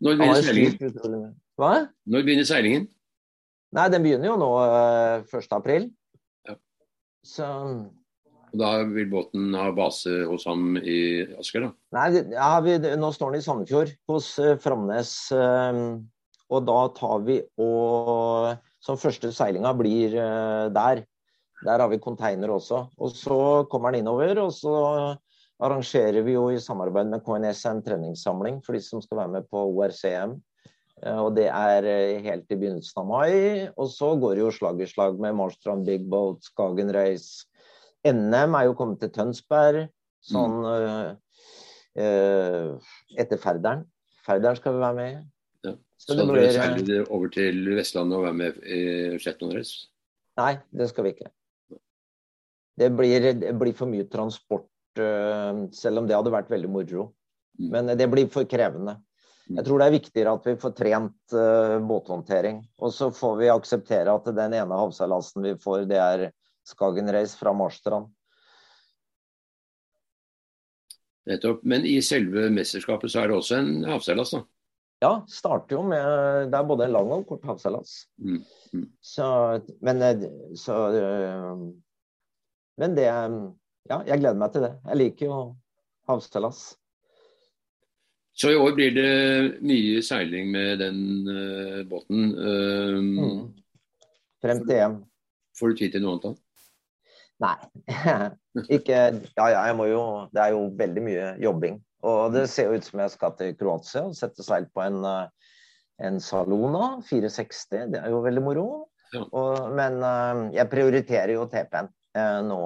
Når 0.01 0.17
begynner 0.21 0.45
seilingen? 0.45 1.33
Hva? 1.61 1.73
Når 2.09 2.29
begynner 2.29 2.49
seilingen? 2.49 2.87
Nei, 3.77 3.89
den 3.93 4.05
begynner 4.05 4.33
jo 4.33 4.37
nå 4.41 4.51
1. 5.31 5.91
Så 7.27 7.47
Da 8.51 8.71
vil 8.83 9.11
båten 9.11 9.53
ha 9.55 9.69
base 9.75 10.25
hos 10.27 10.47
ham 10.49 10.75
i 10.79 11.23
Asker, 11.39 11.69
da? 11.69 11.71
Nei, 11.95 12.23
ja, 12.33 12.49
vi, 12.65 12.79
nå 12.99 13.13
står 13.15 13.35
den 13.35 13.43
i 13.43 13.45
Sandefjord, 13.45 13.93
hos 14.11 14.33
uh, 14.43 14.57
Framnes. 14.59 15.13
Uh, 15.31 16.01
og 16.51 16.67
da 16.67 16.81
tar 16.97 17.23
vi 17.29 17.39
og 17.63 18.59
Som 18.83 18.97
første 18.99 19.29
seilinga 19.37 19.75
blir 19.77 20.17
uh, 20.17 20.67
der. 20.73 21.05
Der 21.61 21.83
har 21.85 21.91
vi 21.93 22.01
container 22.01 22.51
også. 22.51 22.87
Og 22.97 23.13
så 23.13 23.67
kommer 23.71 23.93
den 23.93 24.01
innover, 24.01 24.41
og 24.41 24.55
så 24.57 24.75
arrangerer 25.61 26.25
vi 26.25 26.35
jo 26.35 26.47
i 26.51 26.61
samarbeid 26.61 27.11
med 27.13 27.23
KNS 27.27 27.67
en 27.69 27.83
treningssamling 27.85 28.63
for 28.65 28.77
de 28.77 28.81
som 28.83 29.03
skal 29.05 29.21
være 29.21 29.35
med 29.37 29.49
på 29.53 29.67
ORCM. 29.69 30.39
Og 31.01 31.31
det 31.33 31.47
er 31.49 31.87
helt 32.21 32.51
i 32.53 32.57
begynnelsen 32.59 33.01
av 33.01 33.07
mai. 33.09 33.33
Og 33.81 33.89
så 33.89 34.11
går 34.21 34.35
det 34.37 34.43
jo 34.43 34.51
slag 34.53 34.83
i 34.85 34.89
slag 34.91 35.17
med 35.23 35.39
Marstrand 35.39 35.87
Big 35.89 36.05
Boat, 36.13 36.43
Skagen 36.45 36.93
Race, 36.93 37.47
NM 38.07 38.55
er 38.57 38.69
jo 38.69 38.77
kommet 38.79 39.01
til 39.03 39.13
Tønsberg 39.13 39.89
sånn 40.25 40.57
mm. 40.65 41.19
uh, 42.01 42.95
etter 43.21 43.41
Færderen. 43.41 43.85
Færderen 44.25 44.57
skal 44.57 44.77
vi 44.77 44.83
være 44.85 44.97
med 44.97 45.11
i. 45.11 45.21
Ja. 45.69 45.75
Så, 46.01 46.17
så 46.17 46.27
dere 46.31 46.47
seiler 46.55 47.13
over 47.13 47.33
til 47.35 47.61
Vestlandet 47.77 48.17
og 48.17 48.25
være 48.29 48.39
med 48.39 48.63
i 48.65 48.81
Shetland 49.21 49.59
Race? 49.59 49.91
Nei, 50.41 50.55
det 50.73 50.89
skal 50.93 51.07
vi 51.07 51.15
ikke. 51.17 51.29
Det 52.81 52.89
blir, 52.97 53.27
det 53.37 53.53
blir 53.61 53.77
for 53.77 53.91
mye 53.91 54.09
transport, 54.09 54.71
uh, 55.01 55.67
selv 55.77 56.01
om 56.01 56.09
det 56.09 56.17
hadde 56.17 56.33
vært 56.33 56.53
veldig 56.53 56.73
moro. 56.73 57.11
Mm. 57.61 57.71
Men 57.75 57.95
det 58.01 58.09
blir 58.09 58.31
for 58.33 58.49
krevende. 58.49 58.97
Mm. 59.49 59.57
Jeg 59.57 59.67
tror 59.67 59.81
det 59.81 59.87
er 59.89 59.97
viktigere 59.97 60.35
at 60.37 60.47
vi 60.47 60.57
får 60.61 60.77
trent 60.79 61.35
uh, 61.35 61.79
båthåndtering. 61.87 62.61
Og 62.79 62.95
så 62.95 63.11
får 63.15 63.37
vi 63.41 63.51
akseptere 63.53 64.15
at 64.15 64.31
den 64.37 64.57
ene 64.61 64.81
havseilasen 64.83 65.47
vi 65.49 65.57
får, 65.63 65.87
det 65.91 66.01
er 66.01 66.29
Skagen 66.69 67.11
Race 67.13 67.39
fra 67.39 67.55
Marstrand. 67.57 68.11
Nettopp. 71.31 71.63
Men 71.63 71.85
i 71.87 71.99
selve 72.03 72.49
mesterskapet 72.53 73.13
så 73.13 73.23
er 73.23 73.31
det 73.31 73.37
også 73.39 73.59
en 73.61 73.85
havseilas, 73.89 74.33
da? 74.35 74.45
Ja, 75.01 75.13
starter 75.29 75.79
jo 75.79 75.83
med 75.89 76.51
Det 76.53 76.59
er 76.59 76.67
både 76.69 76.85
en 76.85 76.93
lang 76.93 77.09
og 77.09 77.21
en 77.21 77.29
kort 77.29 77.47
havseilas. 77.49 78.03
Mm. 78.21 78.43
Mm. 78.75 78.89
Så 79.01 79.27
Men 79.81 80.03
eh, 80.05 80.27
så 80.61 80.77
eh, 80.97 81.63
Men 82.81 82.97
det 82.99 83.09
Ja, 83.09 84.03
jeg 84.07 84.21
gleder 84.21 84.39
meg 84.39 84.53
til 84.53 84.67
det. 84.67 84.75
Jeg 84.87 85.01
liker 85.01 85.27
jo 85.27 85.39
havseilas. 86.07 86.61
Så 88.41 88.55
i 88.55 88.57
år 88.57 88.73
blir 88.73 88.93
det 88.97 89.11
mye 89.61 90.01
seiling 90.05 90.49
med 90.55 90.79
den 90.81 91.01
uh, 91.29 91.81
båten. 91.89 92.31
Um, 92.33 93.09
mm. 93.19 93.41
Frem 94.41 94.63
til 94.65 94.79
EM. 94.79 94.95
Får 95.59 95.73
du 95.73 95.81
tid 95.83 95.93
til 95.93 96.05
noe 96.07 96.17
annet? 96.17 96.39
da? 96.39 96.51
Nei. 97.41 97.57
ikke 98.77 98.97
Ja, 99.37 99.47
ja, 99.49 99.61
jeg 99.69 99.77
må 99.79 99.87
jo 99.89 100.03
Det 100.33 100.43
er 100.43 100.55
jo 100.55 100.67
veldig 100.77 101.05
mye 101.05 101.27
jobbing. 101.43 101.77
Og 102.09 102.33
det 102.33 102.47
ser 102.49 102.71
jo 102.71 102.79
ut 102.81 102.87
som 102.87 103.03
jeg 103.03 103.13
skal 103.13 103.35
til 103.37 103.53
Kroatia 103.61 104.07
og 104.09 104.17
sette 104.17 104.45
seil 104.45 104.65
på 104.73 104.81
en, 104.87 105.03
eh, 105.05 105.51
en 106.09 106.17
Salona 106.25 106.95
460. 107.05 107.91
Det 107.93 108.01
er 108.01 108.09
jo 108.09 108.23
veldig 108.25 108.45
moro. 108.45 108.65
Ja. 109.13 109.27
Og, 109.37 109.69
men 109.77 109.99
uh, 110.01 110.47
jeg 110.55 110.71
prioriterer 110.73 111.35
jo 111.35 111.45
TP-en 111.51 111.93
nå 112.49 112.63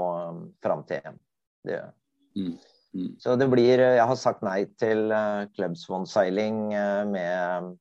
fram 0.62 0.86
til 0.86 1.02
EM. 1.02 1.18
Det 1.66 1.74
gjør 1.74 1.82
jeg. 1.82 1.94
Mm. 2.38 2.54
Mm. 2.94 3.14
Så 3.18 3.34
det 3.36 3.48
blir 3.50 3.80
Jeg 3.82 4.06
har 4.06 4.18
sagt 4.18 4.44
nei 4.46 4.64
til 4.78 5.10
uh, 5.10 5.46
uh, 5.50 7.04
med 7.10 7.72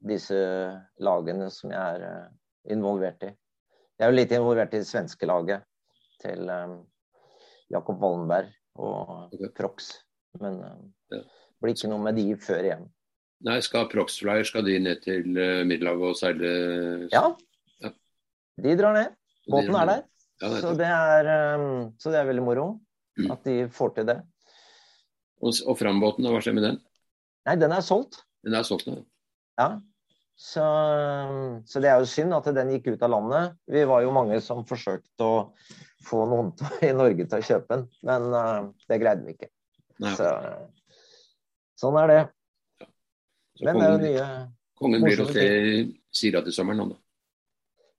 disse 0.00 0.38
lagene 0.96 1.50
som 1.52 1.74
jeg 1.74 2.00
er 2.00 2.30
involvert 2.72 3.26
i. 3.28 3.34
Jeg 3.98 4.06
er 4.06 4.12
jo 4.12 4.16
litt 4.16 4.32
involvert 4.32 4.72
i 4.72 4.80
det 4.80 4.88
svenske 4.88 5.28
laget 5.28 5.66
til 6.22 6.48
Jakob 7.68 8.00
Wallenberg 8.00 8.48
og 8.80 9.28
okay. 9.28 9.50
Prox. 9.56 9.90
Men 10.40 10.56
det 11.12 11.20
blir 11.60 11.76
ikke 11.76 11.90
noe 11.92 12.00
med 12.06 12.16
de 12.16 12.32
før 12.40 12.64
igjen. 12.64 12.88
Nei, 13.44 13.58
skal 13.64 13.88
Proxflyer 13.92 14.44
skal 14.48 14.64
de 14.64 14.78
ned 14.80 15.04
til 15.04 15.28
Middelhavet 15.68 16.14
og 16.14 16.16
seile? 16.16 16.48
Ja. 17.12 17.26
ja. 17.84 17.92
de 18.64 18.76
drar 18.80 18.96
ned. 18.96 19.16
Båten 19.52 19.76
er 19.76 19.92
der. 19.92 20.02
Ja, 20.40 20.50
så, 20.60 20.72
det 20.76 20.88
er, 20.88 21.28
så, 22.00 22.08
det 22.12 22.20
er, 22.22 22.28
veldig 22.28 22.44
moro. 22.44 22.66
At 23.30 23.44
de 23.46 23.56
får 23.74 23.94
til 23.96 24.08
det. 24.10 24.18
Og, 25.40 25.54
og 25.66 25.76
Frambåten, 25.78 26.28
hva 26.28 26.40
skjer 26.44 26.56
med 26.56 26.66
den? 26.68 26.80
Nei, 27.48 27.56
den 27.60 27.72
er 27.72 27.84
solgt. 27.84 28.20
Den 28.44 28.56
er 28.56 28.66
solgt 28.66 28.88
nå? 28.88 29.00
Ja. 29.60 29.70
Så, 30.40 30.64
så, 31.68 31.80
det 31.84 31.90
er 31.90 32.00
jo 32.00 32.08
synd 32.08 32.32
at 32.32 32.46
den 32.56 32.70
gikk 32.72 32.94
ut 32.94 33.02
av 33.04 33.12
landet. 33.12 33.56
Vi 33.68 33.82
var 33.88 34.04
jo 34.04 34.12
mange 34.16 34.38
som 34.44 34.62
forsøkte 34.68 35.26
å 35.26 35.40
få 36.06 36.22
noen 36.28 36.52
i 36.88 36.92
Norge 36.96 37.26
til 37.26 37.42
å 37.42 37.48
kjøpe 37.50 37.76
den, 37.76 37.88
men 38.08 38.28
uh, 38.32 38.70
det 38.88 39.00
greide 39.02 39.26
vi 39.26 39.36
ikke. 39.36 39.50
Så, 40.16 40.30
sånn 41.80 41.98
er 42.00 42.08
det. 42.08 42.20
Ja. 42.80 42.88
men 43.66 43.76
kongen, 43.76 43.82
det 43.82 43.84
er 43.84 43.92
jo 43.92 44.00
nye 44.06 44.28
Kongen 44.80 45.02
blir 45.04 45.20
hos 45.20 45.34
deg 45.36 45.90
Sira 46.16 46.40
til 46.46 46.54
sommeren, 46.56 46.80
han 46.80 46.94
da? 46.94 46.96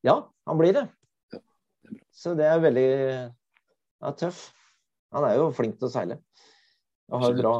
Ja, 0.07 0.15
han 0.49 0.57
blir 0.57 0.73
det. 0.73 0.87
Ja, 1.29 1.41
det 1.91 2.01
så 2.23 2.33
det 2.37 2.47
er 2.49 2.63
veldig 2.63 2.87
ja, 2.89 4.13
tøff. 4.17 4.47
Han 5.15 5.27
er 5.27 5.37
jo 5.39 5.51
flink 5.55 5.77
til 5.79 5.89
å 5.89 5.93
seile 5.93 6.21
og 7.11 7.23
har 7.25 7.33
en 7.33 7.39
bra 7.41 7.55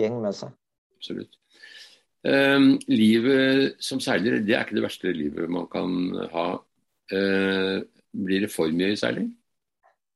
gjeng 0.00 0.20
med 0.22 0.36
seg. 0.36 0.52
Absolutt. 0.96 1.36
Um, 2.24 2.78
livet 2.88 3.76
som 3.84 4.00
seiler, 4.00 4.38
det 4.40 4.54
er 4.56 4.64
ikke 4.64 4.78
det 4.78 4.86
verste 4.86 5.12
livet 5.12 5.50
man 5.52 5.66
kan 5.72 5.90
ha. 6.32 6.46
Uh, 7.12 7.84
blir 8.14 8.46
det 8.46 8.52
for 8.52 8.72
mye 8.72 8.96
seiling? 8.96 9.28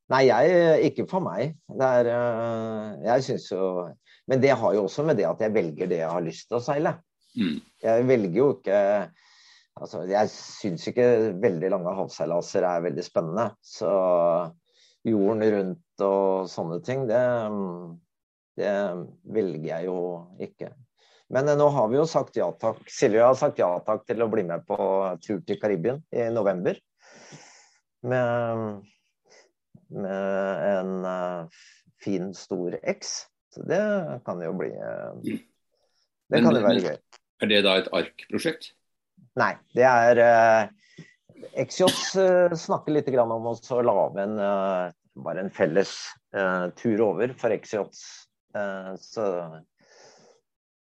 Nei, 0.08 0.22
jeg, 0.30 0.78
ikke 0.88 1.04
for 1.10 1.20
meg. 1.20 1.58
Det 1.68 1.88
er, 2.00 2.08
uh, 2.08 2.96
jeg 3.04 3.26
syns 3.26 3.50
jo 3.52 3.66
Men 4.28 4.40
det 4.40 4.54
har 4.56 4.72
jo 4.76 4.86
også 4.86 5.04
med 5.04 5.18
det 5.20 5.26
at 5.28 5.40
jeg 5.44 5.52
velger 5.52 5.88
det 5.88 6.00
jeg 6.00 6.12
har 6.14 6.24
lyst 6.24 6.48
til 6.48 6.58
å 6.58 6.64
seile. 6.64 6.94
Mm. 7.36 7.58
Jeg 7.84 8.08
velger 8.08 8.40
jo 8.40 8.50
ikke 8.56 8.78
Altså, 9.78 10.00
jeg 10.10 10.30
syns 10.32 10.88
ikke 10.90 11.04
veldig 11.38 11.68
lange 11.70 11.92
havseilaser 11.94 12.64
er 12.66 12.80
veldig 12.88 13.04
spennende. 13.06 13.44
Så 13.62 13.90
jorden 15.10 15.44
rundt 15.54 16.04
og 16.04 16.50
sånne 16.50 16.78
ting, 16.86 17.06
det, 17.08 17.22
det 18.58 18.74
velger 19.34 19.70
jeg 19.72 19.88
jo 19.88 19.98
ikke. 20.44 20.70
Men 21.28 21.50
nå 21.60 21.66
har 21.74 21.88
vi 21.92 21.98
jo 21.98 22.06
sagt 22.08 22.38
ja 22.40 22.48
takk. 22.56 22.80
Silje 22.88 23.24
har 23.24 23.36
sagt 23.36 23.60
ja 23.60 23.68
takk 23.84 24.06
til 24.08 24.24
å 24.24 24.30
bli 24.32 24.46
med 24.48 24.64
på 24.68 24.78
tur 25.24 25.42
til 25.44 25.58
Karibien 25.60 26.00
i 26.08 26.30
november. 26.32 26.78
Med, 28.08 28.86
med 29.92 30.64
en 30.70 30.94
uh, 31.04 31.60
fin, 32.00 32.32
stor 32.36 32.78
X. 32.80 33.26
Så 33.52 33.64
det 33.68 33.82
kan 34.24 34.40
jo 34.44 34.54
bli 34.56 34.70
uh, 34.72 35.20
Det 35.20 36.40
kan 36.40 36.56
jo 36.56 36.64
være 36.64 36.86
gøy. 36.86 36.98
Er 37.44 37.52
det 37.52 37.62
da 37.66 37.76
et 37.82 37.92
ARK-prosjekt? 37.94 38.72
Nei, 39.38 39.52
det 39.76 39.84
er 39.84 40.18
Exios 41.58 42.16
snakker 42.58 42.94
litt 42.94 43.10
om 43.20 43.52
å 43.52 43.82
lage 43.84 44.24
en, 44.24 44.40
bare 45.24 45.42
en 45.44 45.52
felles 45.54 45.92
eh, 46.36 46.66
tur 46.78 47.00
over 47.08 47.34
for 47.38 47.54
Exiots. 47.54 48.00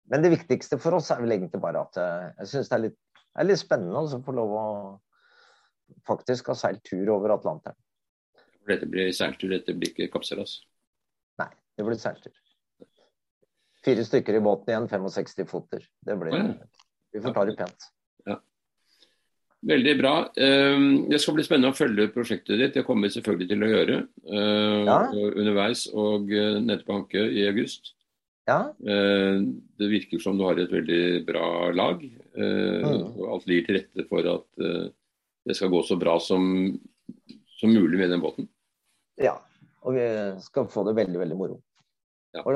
men 0.10 0.24
det 0.24 0.32
viktigste 0.32 0.78
for 0.80 0.96
oss 0.98 1.12
er 1.12 1.20
vel 1.22 1.36
egentlig 1.36 1.60
bare 1.62 1.82
at 1.84 1.98
jeg 2.00 2.48
syns 2.54 2.70
det 2.72 2.76
er 2.78 2.84
litt, 2.86 3.00
er 3.36 3.46
litt 3.46 3.60
spennende 3.60 4.00
å 4.00 4.22
få 4.26 4.34
lov 4.34 4.54
å 4.56 4.66
faktisk 6.08 6.48
ha 6.50 6.56
seilt 6.58 6.82
tur 6.88 7.12
over 7.14 7.36
Atlanteren. 7.36 7.78
Dette 8.70 8.88
blir 8.90 9.12
seiltur, 9.16 9.50
dette 9.52 9.74
blir 9.74 9.92
ikke 9.92 10.10
kappseilas? 10.14 10.60
Nei, 11.42 11.50
det 11.78 11.86
blir 11.88 12.00
seiltur. 12.00 12.36
Fire 13.86 14.04
stykker 14.06 14.38
i 14.38 14.44
båten 14.44 14.74
igjen, 14.74 14.88
65 14.92 15.48
foter. 15.50 15.86
Det 16.06 16.18
blir, 16.20 16.36
Vi 17.14 17.22
får 17.24 17.34
ta 17.34 17.46
det 17.48 17.56
pent. 17.58 17.88
Ja. 18.28 18.36
Veldig 19.60 19.94
bra. 20.00 20.14
Ehm, 20.40 21.10
det 21.12 21.20
skal 21.20 21.36
bli 21.36 21.44
spennende 21.44 21.74
å 21.74 21.78
følge 21.78 22.08
prosjektet 22.14 22.60
ditt. 22.62 22.76
Det 22.78 22.86
kommer 22.88 23.10
vi 23.10 23.16
selvfølgelig 23.18 23.48
til 23.50 23.66
å 23.66 23.72
gjøre 23.74 23.98
eh, 24.32 24.86
ja. 24.88 25.00
underveis 25.34 25.82
og 25.92 26.32
nettbanke 26.32 26.86
på 26.86 26.96
Hanke 26.96 27.26
i 27.36 27.44
august. 27.50 27.92
Ja. 28.48 28.62
Eh, 28.80 29.42
det 29.82 29.92
virker 29.92 30.24
som 30.24 30.40
du 30.40 30.46
har 30.48 30.62
et 30.62 30.72
veldig 30.72 31.02
bra 31.28 31.50
lag. 31.76 32.06
Mm. 32.40 33.20
Og 33.20 33.26
alt 33.34 33.50
ligger 33.52 33.68
til 33.68 33.80
rette 33.82 34.08
for 34.08 34.32
at 34.32 34.48
det 35.50 35.56
skal 35.58 35.72
gå 35.74 35.82
så 35.84 35.98
bra 36.00 36.16
som, 36.24 36.46
som 37.60 37.74
mulig 37.74 38.00
med 38.00 38.14
den 38.14 38.24
båten. 38.24 38.48
Ja, 39.20 39.36
og 39.84 39.98
vi 39.98 40.06
skal 40.46 40.70
få 40.72 40.86
det 40.88 40.96
veldig, 41.02 41.20
veldig 41.20 41.38
moro. 41.40 41.60
Ja. 42.36 42.46
Og 42.46 42.56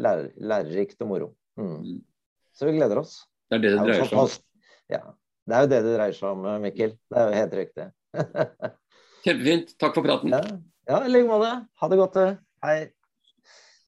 lærer, 0.00 0.32
lærerikt 0.40 1.02
og 1.04 1.10
moro. 1.12 1.28
Mm. 1.60 1.76
mm. 1.78 2.00
Så 2.54 2.66
vi 2.66 2.76
gleder 2.76 3.00
oss. 3.00 3.20
Det 3.50 3.58
er 3.58 3.62
det 3.62 3.72
det 3.74 3.84
dreier 3.86 4.08
seg 4.08 4.18
om. 4.18 4.34
Ja. 4.90 5.00
Det 5.44 5.56
er 5.56 5.64
jo 5.64 5.70
det 5.70 5.80
det 5.84 5.94
dreier 5.98 6.16
seg 6.16 6.30
om, 6.30 6.46
Mikkel. 6.62 6.94
Det 7.10 7.20
er 7.20 7.28
jo 7.28 7.38
helt 7.40 7.56
riktig. 7.58 7.86
Kjempefint. 9.24 9.74
Takk 9.80 9.96
for 9.96 10.06
praten. 10.06 10.32
Ja, 10.88 11.00
i 11.04 11.10
like 11.12 11.28
måte. 11.28 11.50
Ha 11.80 11.88
det 11.92 11.98
godt. 12.00 12.20
Hei. 12.64 12.78